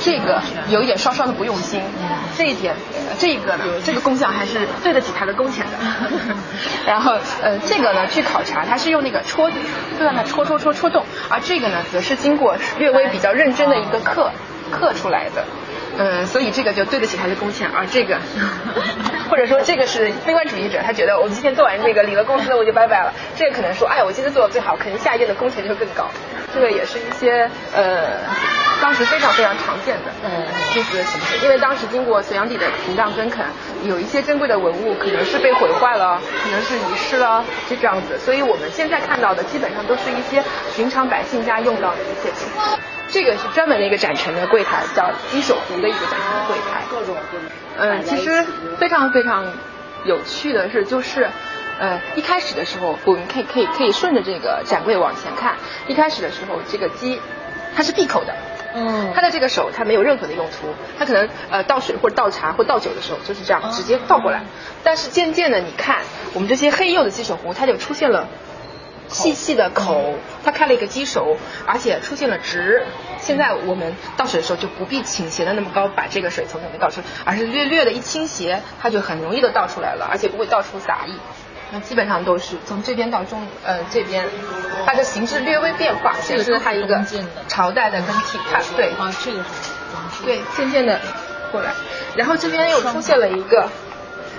[0.00, 1.82] 这个有一点稍稍的不用心，
[2.36, 2.74] 这一点，
[3.18, 5.72] 这个呢，这个工匠还是对得起他的工钱的。
[6.86, 14.32] 然后，呃，这个呢，据考察，它是用那个戳，就在那戳戳戳戳动，而这个呢，则是经过略微比较认真的一个刻
[14.70, 15.44] 刻出来的。
[15.98, 18.18] 嗯，所以这个就对得起他的工钱，而这个，
[19.28, 23.12] 或者说这个是悲观主义者，他觉得我今天做完这个，领了工资我就拜拜了。
[23.36, 26.08] 这个可能说，哎，我今天做的最好，肯定下一届的工钱就更高。
[26.54, 28.18] 这个也是一些呃。
[28.80, 33.44] 当时非常非常常见的，嗯，就是的形式，因为当时经过隋炀帝的平荡耕垦，
[33.84, 38.18] 有一些珍贵的文物可能是被毁坏了，可能是遗失了，就这样子。
[38.18, 40.42] 所以我们现在看到的基本上都是一些
[40.74, 42.99] 寻常百姓家用到的一些器物。
[43.10, 46.82] 这个是专门的一个展陈的柜台，叫鸡首壶的一个展陈柜台。
[46.90, 47.16] 各种
[47.78, 48.44] 嗯，其实
[48.78, 49.46] 非常非常
[50.04, 51.28] 有趣的是，就是
[51.78, 55.56] 呃一开始的时候，我们可以可以可以顺着这个展柜往前看，
[55.88, 57.20] 一开始的时候这个鸡
[57.74, 58.34] 它是闭口的。
[58.72, 64.42] 嗯，它的这个手它没有任何的用途，它可能呃倒水或者倒茶或倒酒的时候就是这样直接倒过来。
[64.84, 65.96] 但是渐渐的，你看
[66.34, 68.28] 我们这些黑釉的鸡首壶，它就出现了
[69.10, 72.84] 细细的口，它开了一个鸡手，而且出现了直。
[73.18, 81.14] 现在我们倒水的时候就不必倾斜的那么高，把这个水从里面倒出，而是略略的一倾斜，它就很容易的倒出来了，而且不会到处洒溢。
[81.72, 84.24] 那基本上都是从这边到中，呃，这边，
[84.84, 87.04] 它的形制略微变化，这个是它一个
[87.46, 88.38] 朝代的更替。
[88.50, 89.44] 它对，啊，这个
[90.24, 91.00] 对，渐渐的
[91.52, 91.72] 过来，
[92.16, 93.68] 然后这边又出现了一个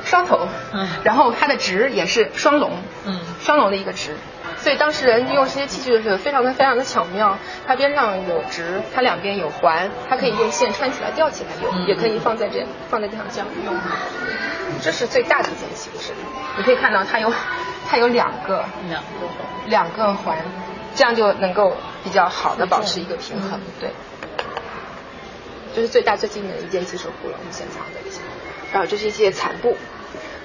[0.04, 2.74] 双头，嗯，然后它的直也是双龙，
[3.06, 4.18] 嗯，双龙的一个直，
[4.62, 13.74] 所以当事人用这些器具的时候非常的非常的巧妙，它边上有直，它两边有环，它可以用线穿起来吊起来用，也可以放在这放在地上这样用。
[14.84, 16.14] 这是最大的一件形式，
[16.58, 17.34] 你可以看到它有，
[17.90, 19.10] 它有两个，两个
[19.68, 20.38] 两个环，
[20.96, 23.90] 这样就能够比较好的保持一个平衡，对。
[25.74, 28.20] 这是最大最经典的一件技术壶了，我们现藏的一些。
[28.72, 29.76] 然后这是一些残布，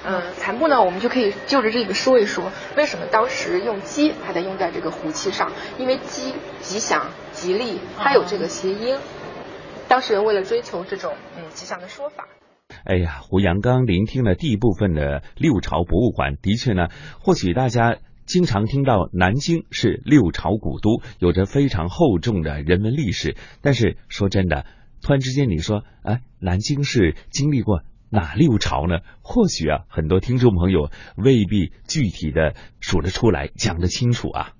[0.05, 5.51] 嗯，残布呢，我们就可以就着这个说一说，为什么当时用鸡还得用在这个壶器上？
[5.77, 8.97] 因为鸡吉祥、吉利，它有这个谐音。
[9.87, 12.27] 当时人为了追求这种嗯吉祥的说法。
[12.83, 16.87] 哎呀，胡杨刚聆听了第一部分的六朝博物馆，的确呢，
[17.19, 23.35] 或许大家经常听到南京是六朝古都，有着非常厚重的人文历史。
[23.61, 24.65] 但是说真的，
[25.01, 28.99] 突然之间你说，哎，南京是经历过哪六朝呢？
[29.21, 34.53] 或许啊，很多听众朋友未必具体的数得出来，讲得清楚啊。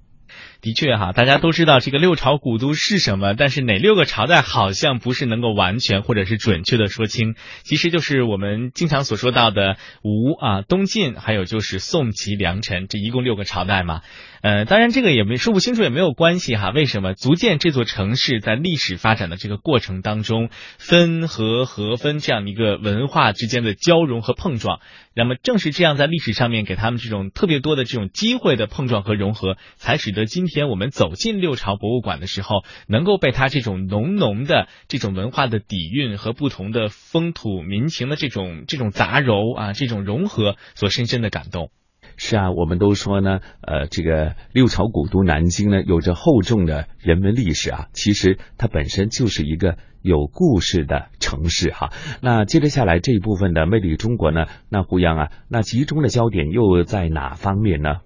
[0.61, 7.35] 的确哈，大家都知道这个六朝古都是什么，但是哪六个朝代好像不是能够完全或者是准确的说清。
[7.63, 14.01] 其实就是我们经常所说到的吴啊、东晋，还有就是宋、齐、梁、陈，这一共六个朝代嘛。
[14.41, 16.71] 呃，当然这个也没说不清楚，也没有关系哈。
[16.71, 17.13] 为什么？
[17.13, 24.79] 足见这座城市在历史发展的这个过程当中，分和合分这样一个文化之间的交融和碰撞。
[25.13, 30.46] 那么正是这样，在历史上面给他们这种特别多的这种机会的碰撞和融合，才使得今。
[30.47, 41.69] 天我们走进六朝博物馆的时候，能够被它这种浓浓的这种文化的底蕴和不同的风土民情的这种这种杂糅啊，这种融合所深深的感动。
[42.15, 47.87] 是啊，我们都说呢，呃，这个六朝古都南京呢，有着厚重的人文历史啊。
[47.93, 51.91] 其实它本身就是一个有故事的城市哈。
[52.21, 57.97] 那接着下来这一部分的魅力中国呢，那胡杨啊，那集中的焦点又在哪方面呢？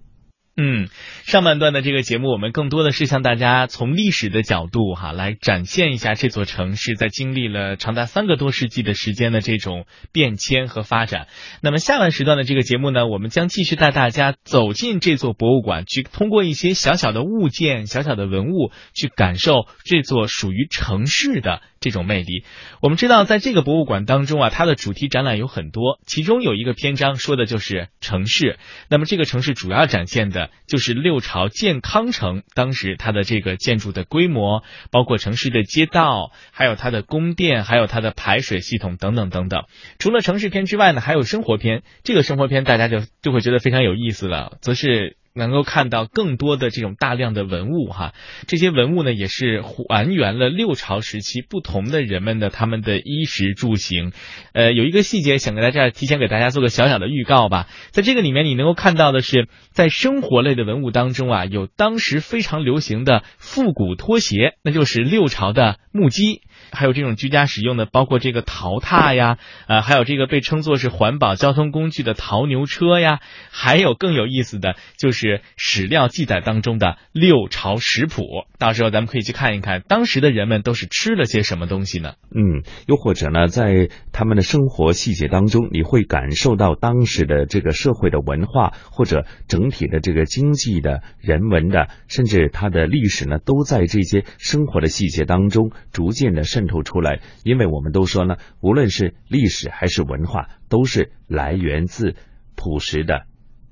[0.64, 0.90] 嗯，
[1.26, 11.26] 上半段的这个节目，我们更多的是向大家从历史的角度哈来展现一下这座城市在经历了长达三个多世纪的时间的这种变迁和发展。
[11.62, 22.46] 那么下半时段的这个节目呢，我们将继续带大家走进这座博物馆，去通过一些小小的物件、小小的文物，去感受这座属于城市的这种魅力。
[22.82, 28.58] 我们知道，在这个博物馆当中啊，它的主题展览有很多，其中有一个篇章说的就是城市。
[28.90, 30.50] 那么这个城市主要展现的。
[30.68, 39.66] 就是六朝建康城，当时它的这个建筑的规模，包括城市的街道，还有它的宫殿，还有它的排水系统等等等等。
[40.00, 41.84] 除了城市篇之外呢，还有生活篇。
[42.04, 45.18] 这个生活篇大家就就会觉得非常有意思了，则是。
[45.34, 48.14] 能够看到更多的这种大量的文物哈，
[48.48, 54.12] 这些文物呢也是还原了六朝时期不同的人们的他们的衣食住行。
[54.54, 66.42] 呃，有一个细节想给大家提前给大家做个小小的预告吧，在这个里面你能够看到的是，在生活类的文物当中啊，有当时非常流行的复古拖鞋，那就是六朝的木屐。
[66.72, 73.20] 还有这种居家使用的，包括这个陶榻呀，呃，还有这个被称作是环保交通工具的陶牛车呀，
[73.52, 78.24] 还有更有意思的就是史料记载当中的六朝食谱，
[78.58, 82.14] 到时候咱们可以去看一看，当时的人们都是吃了些什么东西呢？
[82.34, 96.61] 嗯，又或者呢，在他们的生活细节当中，你会感受到当时的这个社会的文化，或者整体的这个经济的、人文的，甚至它的历史呢，都在这些生活的细节当中逐渐的渗。
[96.62, 102.16] 渗透出来，因为我们都说呢，无论是历史还是文化，都是来源自
[102.56, 103.26] 朴实的、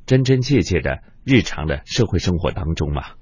[0.07, 3.18] 真真切切的日常的社会生活当中嘛。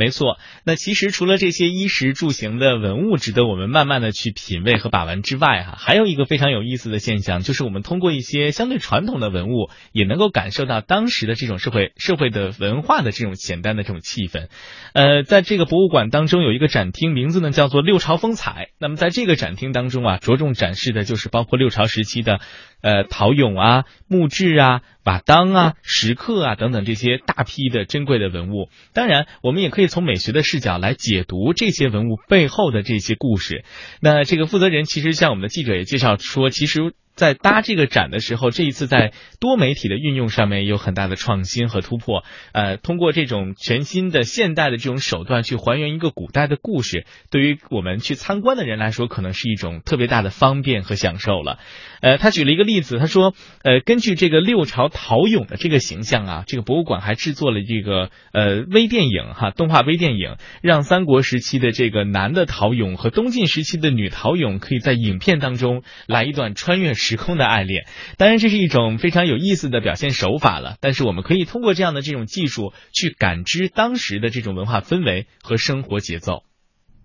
[0.00, 14.48] 没错，那其实除了这些衣食住行的文物值得我们慢慢的去品味和把玩之外，哈，还有一个非常有意思的现象，就是我们通过一些相对传统的文物，也能够感受到当时的这种社会社会的文化的这种简单的这种气氛。
[14.94, 18.70] 呃，在这个博物馆当中有一个展厅，名字呢叫做六朝风采。
[18.78, 22.40] 那么在这个展厅当中啊，着重展示的就是包括六朝时期的。
[22.82, 33.64] 呃，陶俑啊、木质啊、瓦当啊、石刻啊等等这些大批的珍贵的文物，当然，我们也可以从美学的视角来解读这些文物背后的这些故事。
[34.00, 36.94] 那这个负责人其实向我们的记者也介绍说，其实。
[37.14, 42.24] 在搭这个展的时候，这一次在多媒体的运用上面有很大的创新和突破。
[42.52, 51.58] 呃，通过这种全新的现代的这种手段去还原一个古代的故事，对于我们去参观的人来说，可能是一种特别大的方便和享受了。
[52.00, 67.20] 呃，他举了一个例子，他说，呃，根据这个六朝陶俑的这个形象啊，这个博物馆还制作了这个呃微电影哈，动画微电影，让三国时期的这个男的陶俑和东晋时期的女陶俑可以在影片当中来一段穿越时。
[67.20, 67.84] 空的爱恋，
[68.16, 70.76] 当然这是一种非常有意思的表现手法了。
[70.80, 76.44] 但是我们可以通过这样的这种技术去感知当时的这种文化氛围和生活节奏。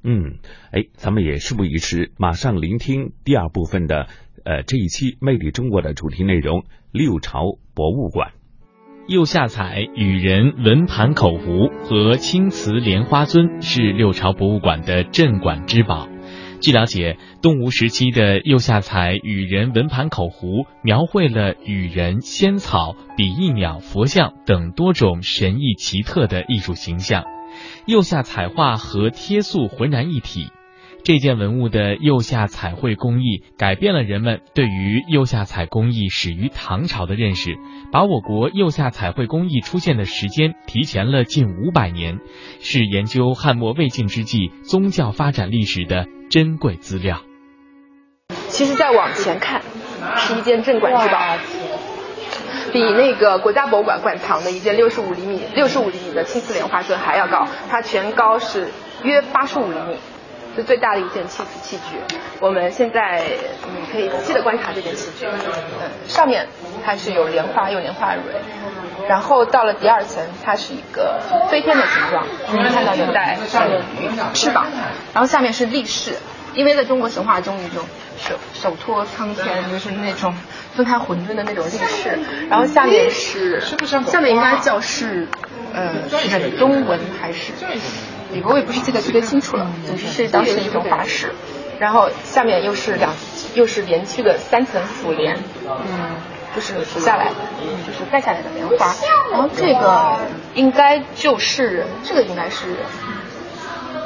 [0.06, 0.38] 嗯，
[0.72, 4.08] 哎，咱们也事不宜迟，马上聆听第二部分的
[4.46, 7.42] 呃这一期《魅力中国》的主题内容——六朝
[7.74, 8.32] 博物馆。
[9.10, 16.08] 釉下彩羽人文盘口壶和青瓷莲花尊是六朝博物馆的镇馆之宝。
[16.66, 27.26] 据了解，东吴时期的釉下彩羽人文盘口壶描绘了羽人、仙草、比翼鸟、佛像等多种神异奇特的艺术形象，
[27.86, 30.48] 釉下彩画和贴塑浑然一体。
[31.06, 37.60] 这件文物的釉下彩绘工艺改变了人们对于釉下彩工艺始于唐朝的认识，
[37.92, 42.18] 把我国釉下彩绘工艺出现的时间提前了近五百年，
[42.60, 47.22] 是研究汉末魏晋之际宗教发展历史的珍贵资料。
[48.48, 49.62] 其实再往前看，
[50.18, 51.38] 是一件镇馆之宝，
[52.74, 58.72] 比那个国家博物馆馆藏的一件六十五厘米、六十五厘米的青瓷莲花尊还要高，它全高是
[59.04, 59.98] 约八十五厘米。
[60.56, 61.98] 是最大的一件器器具。
[62.40, 63.24] 我们现在
[63.64, 66.48] 嗯可以仔细的观察这件器具，嗯，上面
[66.86, 68.22] 它是有莲花，有莲花蕊，
[69.08, 74.68] 然后到了第二层，它是一个飞天的形状，你看到有带上面羽翅膀，
[75.14, 76.14] 然后下面是立式，
[76.54, 77.84] 因为在中国神话中，一种
[78.18, 80.36] 手手托苍天，就是那种
[80.76, 82.20] 分开混沌的那种力士。
[82.50, 83.62] 然后下面是
[84.06, 85.28] 下面应该叫是
[85.74, 85.94] 呃
[86.30, 87.54] 忍冬纹还是
[88.32, 91.34] 里边我也不是记得特别清楚了，总之是当时的一种法式。
[91.78, 93.14] 然后下面又是两
[93.54, 96.16] 又是连续的三层 phủ 帘，嗯，
[96.56, 97.34] 就是 phủ 下来，
[97.86, 98.94] 就是盖下来的莲花。
[99.30, 100.18] 然后这个
[100.54, 102.78] 应该就是这个应该是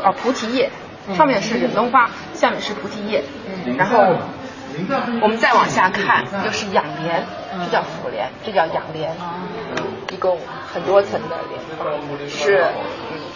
[0.03, 0.71] 啊菩提叶，
[1.15, 3.23] 上面是忍冬花，下面是菩提叶。
[3.77, 4.15] 然后
[5.21, 9.15] 我们再往下看，又是仰莲，这叫 phủ 帘，这叫仰莲，
[10.11, 10.39] 一共
[10.73, 11.85] 很多层的莲花，
[12.27, 12.65] 是。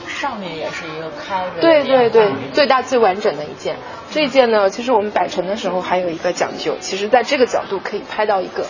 [0.08, 3.76] 上面也是一个开的，对对对，最大最完整的一件。
[4.12, 8.64] 这一件呢，其实我们摆成的时候还有一个讲究，其实在这个角度可以拍到一个，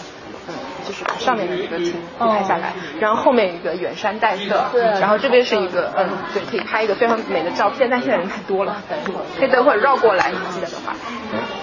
[0.47, 0.53] 嗯，
[0.87, 4.71] 就是把上面的一个景拍下来，然后后面一个远山黛色，
[5.01, 7.89] 然后这边是一个，嗯，对，可以拍一个非常美的照片。
[7.89, 8.81] 但现在人太多了，
[9.37, 10.95] 可以等会儿绕过来，你记得的话。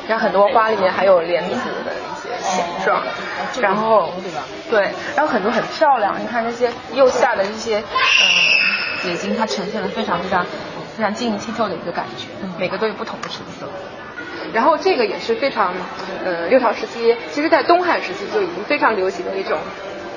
[0.07, 1.55] 然后很多花里面还有莲子
[1.87, 3.03] 的一些形状，
[3.61, 4.11] 然后
[4.69, 6.21] 对，然后很多很漂亮。
[6.21, 8.80] 你看那些釉下的一些，嗯。
[9.03, 10.45] 结晶它呈现了非常非常
[10.97, 12.27] 非常晶莹剔透的一个感觉，
[12.59, 13.69] 每个都有不同的成色。
[14.53, 15.73] 然后这个也是非常，
[16.25, 19.59] 呃，六朝时期，其实在东汉时期就已经非常流行的一种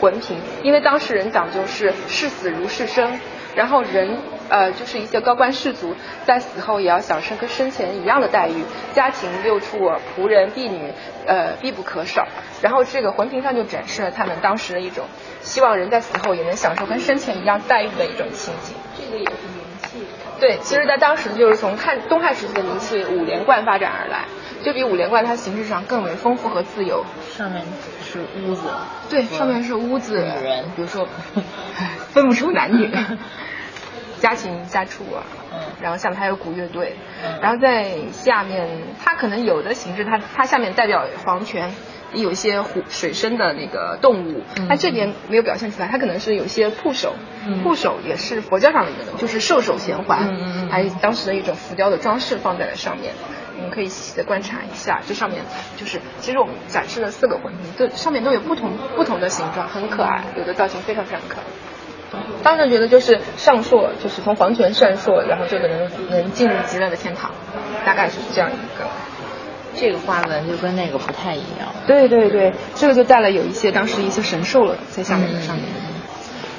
[0.01, 3.19] 魂瓶，因为当时人讲究是视死如视生，
[3.55, 4.17] 然后人
[4.49, 8.63] 呃就是一些高官士族在死后也要享受跟生前一样的待遇，
[8.93, 10.91] 家禽六畜仆人婢女
[11.27, 12.27] 呃必不可少。
[12.61, 15.05] 然后这个魂瓶上就展示了他们当时的一种。
[15.43, 18.75] 希望人在死后也能享受跟生前一样待遇的一种情景。
[18.97, 20.07] 这个也是名气。
[20.39, 24.25] 对，其实，在当时就是从汉东汉时期的名气五连冠发展而来，
[24.63, 27.05] 就比五连冠它形式上更为丰富和自由。
[27.37, 27.63] 上面
[28.03, 28.63] 是屋子。
[29.09, 30.19] 对，上面是屋子。
[30.19, 31.07] 女人，比如说
[32.11, 32.89] 分不出男女，
[34.19, 35.23] 家禽家畜啊。
[35.53, 35.59] 嗯。
[35.81, 36.95] 然后下面还有古乐队。
[37.23, 37.39] 嗯。
[37.41, 38.67] 然后在下面，
[39.03, 41.73] 它可能有的形式，它它下面代表黄泉。
[42.13, 47.15] 有一些湖水生的那个动物，它这边没有表现出来，它可能是有些铺手，
[47.63, 53.13] 铺手也是佛教上的一个，就是兽首衔环，还有当时的一种浮雕的装饰放在了上面，
[53.55, 55.41] 你们可以细细的观察一下，这上面
[55.77, 61.43] 就是其实我们展示了四个魂瓶，都上面都有不同不同的形状，很可爱，有的造型非常非常可爱。
[62.43, 67.31] 当时觉得就是上溯，就是从黄泉上溯，然后就能能进入极乐的天堂，
[67.85, 68.87] 大概是这样一个。
[69.75, 71.69] 这个花纹就跟那个不太一样。
[71.87, 75.65] 对对对，这个就带了有一些当时一些神兽了在下面的上面。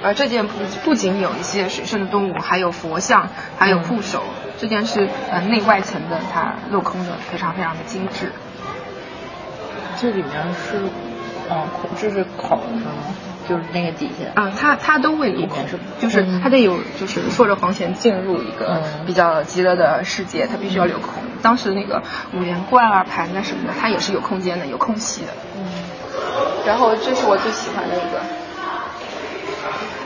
[0.03, 0.55] 而这件不
[0.85, 3.27] 不仅有一些水生的动物，还有佛像，
[3.59, 4.23] 还有护手。
[4.59, 8.31] 这件是呃内外层的，它镂空的非常非常的精致。
[9.99, 10.77] 这里面是，
[11.49, 11.67] 哦，
[11.99, 12.91] 这是孔是吗？
[13.49, 21.13] 就是那个底下啊，它它都会里面是，就是它得有，就是坐着黄泉进入一个比较极乐的世界，它必须要留空。
[21.43, 25.33] 当时那个五连冠啊、盘啊什么的，它也是有空间的，有空隙的。
[25.57, 25.65] 嗯。
[26.67, 28.21] 然后这是我最喜欢的一个，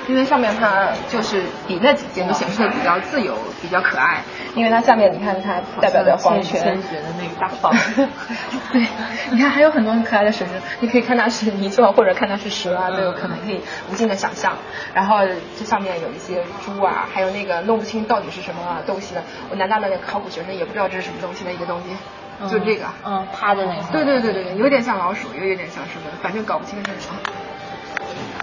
[0.09, 4.22] 因为上面它就是比那几件都显示的比较自由、比较可爱。
[4.55, 6.62] 因为它下面你看它代表的黄泉。
[6.64, 6.82] 的
[7.18, 7.72] 那个大方。
[8.72, 8.86] 对，
[9.30, 14.55] 你看还有很多很可爱的水生， 你可以看它是泥鳅或者看它是蛇啊，都有可能可以无尽的想象。
[14.94, 15.18] 然后
[15.59, 19.22] 这上面有一些猪啊，还有那个弄不清到底是什么东西的。
[19.51, 22.84] 我南大的那个考古学生也不知道这是什么东西的一个东西，就这个。
[23.05, 23.82] 嗯，趴的那个。
[23.92, 27.20] 对对对对对，有点像老鼠，又有点像什么，反正搞不清是什么。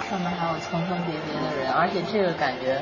[0.10, 2.82] 上面还有层层叠叠的人，而且这个感觉。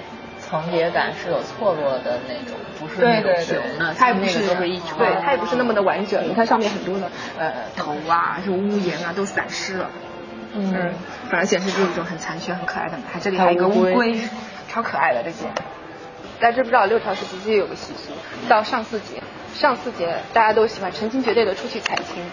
[0.62, 6.24] 层叠感是有错落的那种，不是那种平的，它也不是都是一圈，对，它也不是那么的完整。
[6.30, 9.90] 你看上面很多的呃头啊，就屋檐啊都散失了，
[10.54, 10.94] 嗯，
[11.30, 13.04] 反而显示出一种很残缺、很可爱的美。
[13.20, 14.16] 这里还有一个乌龟，
[14.70, 15.48] 超可爱的这些。
[16.40, 18.12] 大家知不知道六朝时期就有个习俗，
[18.48, 19.24] 到上巳节，
[19.56, 22.24] 上巳节大家都喜欢成群结队的出去采青，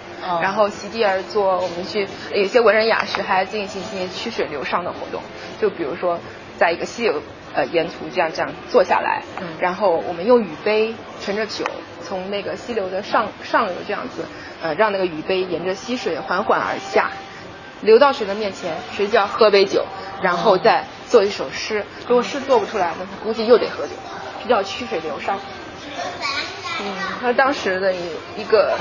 [0.43, 5.23] 然后席地而坐，我们去有些文人雅士还进行一些曲水流觞的活动，
[5.59, 6.19] 就比如说
[6.59, 7.23] 在一个溪流。
[7.53, 11.65] 呃，沿途这样这样坐下来，嗯然后我们用雨杯盛着酒，
[12.05, 14.25] 从那个溪流的上上游这样子，
[14.63, 17.11] 呃，让那个雨杯沿着溪水缓缓而下，
[17.83, 19.85] 流到谁的面前，谁就要喝杯酒，
[20.23, 21.85] 然后再做一首诗。
[22.07, 23.95] 如果诗做不出来，那估计又得喝酒，
[24.43, 25.35] 这叫曲水流觞。
[26.83, 27.99] 嗯，他当时的一
[28.39, 28.79] 一个，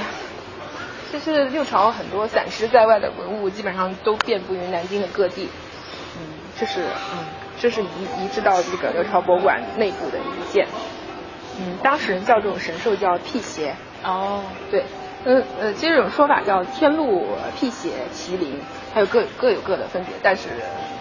[1.11, 5.49] 其实六朝很多散失在外的文物，基本上都遍布于南京的各地。
[6.17, 6.21] 嗯，
[6.59, 6.81] 这是
[7.13, 7.38] 嗯。
[7.59, 7.85] 这是移
[8.17, 10.67] 移植到这个刘朝博物馆内部的一件，
[11.59, 13.75] 嗯，当时人叫这种神兽叫辟邪。
[14.01, 14.85] 哦，对，
[15.25, 17.27] 呃呃，其实这种说法叫天禄、
[17.59, 18.61] 辟邪、麒麟，
[18.93, 20.47] 还有各各有各的分别，但是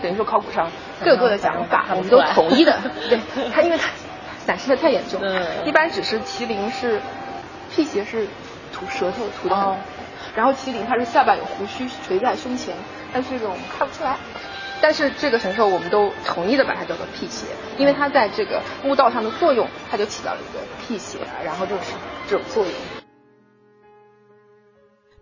[0.03, 0.69] 等于说考古上
[1.01, 2.77] 各有各的想法，我们都统一的。
[3.09, 3.21] 对，
[3.55, 3.89] 它因为它
[4.45, 7.01] 散失的太严重，嗯一般只是麒麟是
[7.71, 8.27] 辟邪是
[8.73, 9.77] 吐舌头吐的很。
[10.35, 12.75] 然后麒麟它是下巴有胡须垂在胸前，
[13.13, 14.17] 但是这种看不出来。
[14.81, 17.47] 但是这个神兽我们都统一的把它叫做辟邪，
[17.79, 21.95] 因为它在这个墓道上的作用，它就起到了一个辟邪，然后就是
[22.29, 22.72] 这种作用。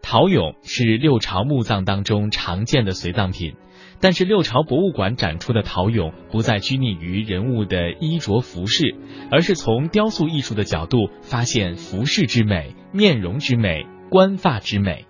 [0.03, 3.57] 陶俑是六朝墓葬当中常见的随葬品，
[4.01, 8.95] 但是六朝博物馆展出的陶俑不再拘泥于人物的衣着服饰，
[9.33, 15.07] 而是从雕塑艺术的角度发现服饰之美、面容之美、冠发之美。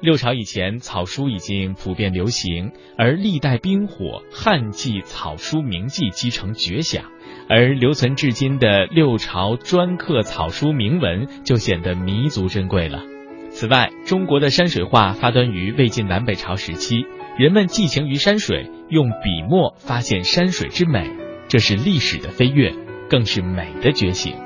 [0.00, 7.06] 六朝以前，草书已经普遍流行，而历代兵火、汉记草书名记积成绝响，
[7.48, 13.02] 而留存至今的六朝砖刻草书铭文就显得弥足珍贵了。
[13.50, 17.04] 此外，中国的山水画发端于魏晋南北朝时期，
[17.36, 21.10] 人们寄情于山水，用笔墨发现山水之美，
[21.48, 22.72] 这是历史的飞跃，
[23.10, 24.36] 更是美的觉醒。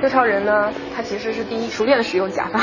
[0.00, 2.60] 六朝人呢，他其实是第一熟练的使用假发。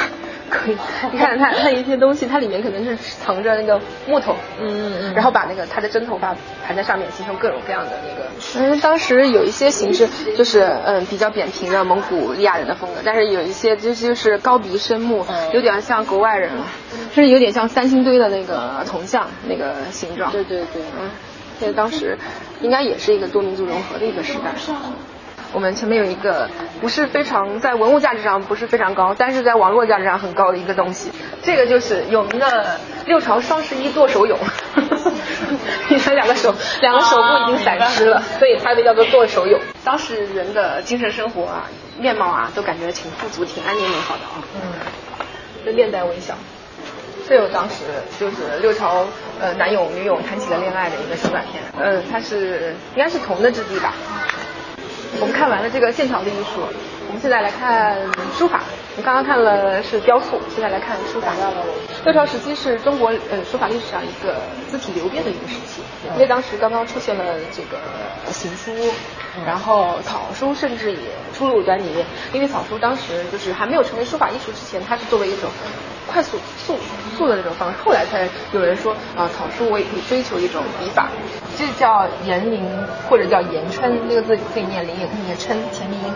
[0.53, 0.77] 可以，
[1.11, 6.35] 你看它它一些东西，它里面可能是藏着那个木头，嗯嗯嗯，然后把那个它的真头发
[6.65, 8.29] 盘在上面，形成各种各样的那个。
[8.55, 16.51] 嗯，当时有一些形式就是嗯比较扁平的蒙古利亚人的风格，但是有一些就就是高鼻深目，有点像国外人，
[17.13, 20.31] 甚至有点像三星堆的那个铜像那个形状。
[20.31, 21.09] 对对对，嗯，
[21.59, 22.17] 所以当时
[22.61, 24.53] 应该也是一个多民族融合的一个时代。
[25.53, 26.49] 我们前面有一个
[26.81, 31.11] 不是非常在文物价值上不是非常高，但是在网络价值上很高的一个东西，
[31.43, 34.35] 这个就是有名的六朝双十一剁手俑。
[35.89, 39.59] 你看两个手，两个手部已经散失了，所以它被叫做剁手俑。
[39.83, 44.43] 当时人的精神生活啊、面貌啊，都感觉挺富足、挺安宁、美好的啊。
[44.55, 46.33] 嗯，就面带微笑。
[47.27, 47.75] 这有当时
[48.19, 49.05] 就是六朝
[49.39, 51.63] 呃男俑女俑谈起了恋爱的一个小短片。
[51.79, 53.93] 嗯，它是应该是铜的质地吧。
[55.20, 56.61] 我们看完了这个现场的艺术，
[57.07, 57.97] 我们现在来看
[58.38, 58.61] 书法。
[58.95, 61.34] 我们刚刚看了是雕塑，现在来看书法。
[62.05, 65.82] 六朝时期是中国呃书法历史上一个字体流变的一个时期，
[66.14, 67.80] 因为当时刚刚出现了这个
[68.32, 68.72] 行书，
[69.45, 70.99] 然后草书甚至也
[71.34, 72.05] 初露端倪。
[72.34, 75.49] 因为草书当时就是还没有成为书法艺术之前，它是作为一种
[76.07, 76.77] 快速速
[77.17, 81.09] 速的那种方式，后来才有人说啊草书我也可以追求一种笔法，
[81.57, 82.65] 这叫延陵
[83.09, 86.13] 或者叫延琛，那个字可以念灵也可以念琛，前鼻音，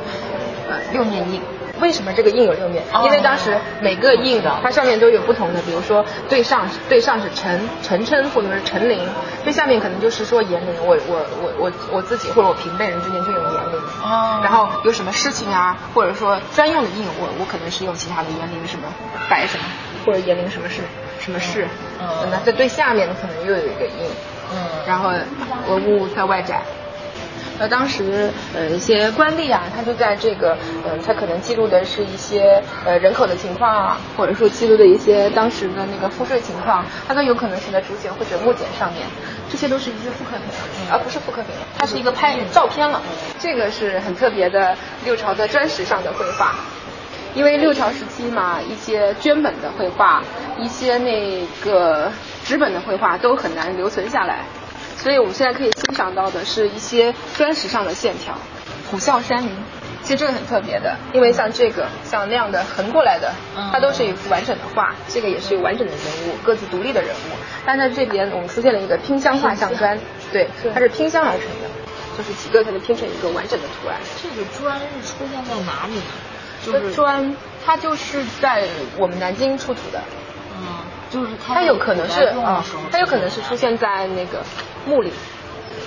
[0.70, 1.42] 呃又念印。
[1.80, 2.84] 为什么这个印有六面？
[3.04, 9.00] 因为当时每个印它上面都有不同的，比如说对上对上是陈陈琛或者是陈琳，
[9.44, 10.74] 最下面可能就是说严陵。
[10.86, 13.80] 我我我我我自己或者我平辈人之间就用严陵。
[14.04, 14.40] 哦。
[14.44, 18.84] 然后有什么事情啊，或者说专用的印，我我可能是用其他的严陵什么
[19.30, 19.64] 白什么，
[20.06, 20.82] 或者严陵什么事
[21.20, 21.68] 什么事。
[22.00, 22.08] 嗯。
[22.32, 24.06] 那在最下面可能又有一个印。
[24.52, 24.58] 嗯。
[24.86, 25.10] 然后
[25.68, 26.62] 文物在外展。
[27.60, 39.08] 那当时呃一些官吏啊，他就在这个嗯，他可能记录的是一些呃人口的情况啊，或者说记录的一些当时的那个赋税情况，他都有可能写在竹简或者木简上面，
[39.50, 40.46] 这些都是一些复刻品，
[40.92, 43.02] 而不是复刻品，它是一个拍照片了。
[43.40, 46.56] 这个是很特别的六朝的砖石上的绘画，
[47.34, 50.22] 因为六朝时期嘛，一些绢本的绘画，
[50.60, 52.12] 一些那个
[52.44, 54.46] 纸本的绘画都很难留存下来。
[54.98, 58.34] 所以我们现在可以欣赏到的是一些砖石上的线条，
[58.92, 59.52] 虎啸山林，
[60.04, 63.32] 其实这个很特别的，因为像这个像那样的横过来的，
[63.72, 67.36] 它都是一幅完整的画，这个也是有完整的人物，各自独立的人物。
[67.66, 69.98] 但在这边我们出现了一个拼镶画像砖，
[70.34, 71.70] 对，它是拼镶而成的，
[72.18, 73.98] 就是几个才能拼成一个完整的图案。
[74.22, 76.02] 这个砖是出现在哪里呢？
[76.66, 78.68] 就是砖，它就是在
[78.98, 80.02] 我们南京出土的。
[80.60, 80.66] 嗯，
[81.10, 84.44] 就是它有可能是啊，它有可能是出现在那个。
[84.86, 85.12] 墓里，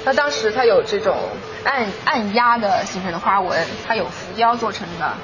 [0.05, 1.17] 它当时它有这种
[1.65, 5.15] 按按压的形成的花纹，它有浮雕做成的，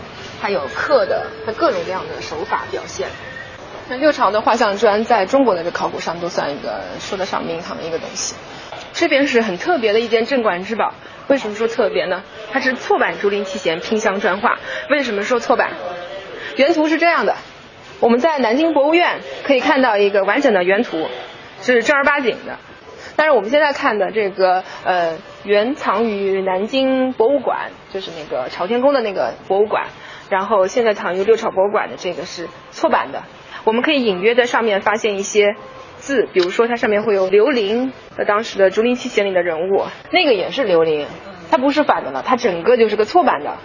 [0.41, 3.09] 它有刻的，它各种各样的手法表现。
[3.91, 8.35] 那六朝的画像砖在中国的这考古上都算一个说得上名堂的一个东西。
[8.95, 10.95] 这边是很特别的一件镇馆之宝，
[11.29, 12.23] 为什么说特别呢？
[12.51, 14.59] 它是错版竹林七贤拼镶砖画。
[14.89, 15.73] 为什么说错版？
[16.57, 17.37] 原图是这样的，
[18.01, 21.09] 我们在南京博物院可以看到一个完整的原图，
[21.63, 22.59] 是正儿八经的。
[23.17, 29.87] 但是我们现在看的这个呃，原藏于南京博物馆，就是那个朝天宫的那个博物馆，
[30.29, 33.23] 然后现在藏于六朝博物馆的这个是错版的。
[33.65, 35.57] 我们可以隐约在上面发现一些
[35.97, 41.07] 字，比如说它上面会有刘伶，呃，当时的竹林七贤里的人物，那个也是刘伶，
[41.51, 43.57] 它不是反的了，它整个就是个错版的。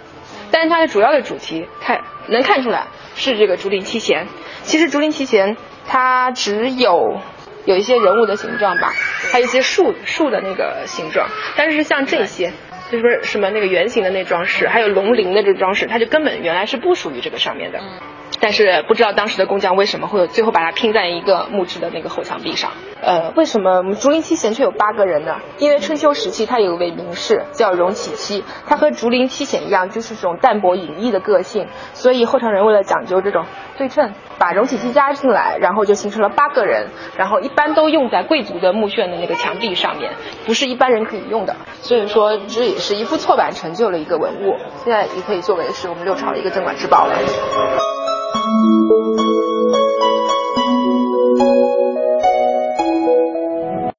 [0.50, 4.26] 但是它的主要的主题看能看出来是这个竹林七贤。
[4.62, 5.56] 其实竹林七贤
[5.86, 7.20] 它只有。
[7.64, 8.92] 有一些人物的形状吧，
[9.30, 12.52] 还有一些树树的那个形状，但是像这些，
[12.90, 17.78] 就是什么那个圆形的那装饰，还有龙鳞的这装饰，它就根本原来是不属于这个上面的。
[18.40, 22.70] 但是不知道当时的工匠为什么会最后把它拼在一个木质的那个后墙壁上。
[23.00, 25.40] 呃，为什么我们竹林七贤却有八个人呢？
[25.58, 33.44] 因为春秋时期他有一位名士叫荣启期，他和竹林七贤一样，就是这种淡泊隐逸的个性，所以后唐人为了讲究这种
[33.76, 40.12] 对称，把荣启期加进来，然后就形成了八个人，然后一般都用在贵族的墓穴的那个墙壁上面，
[40.46, 41.56] 不是一般人可以用的。
[41.80, 47.18] 所以说这也是一幅错版成就了一个文物，现在也可以作为是我们六朝的一个镇馆之宝了。
[48.34, 48.44] Thank
[51.40, 51.81] you.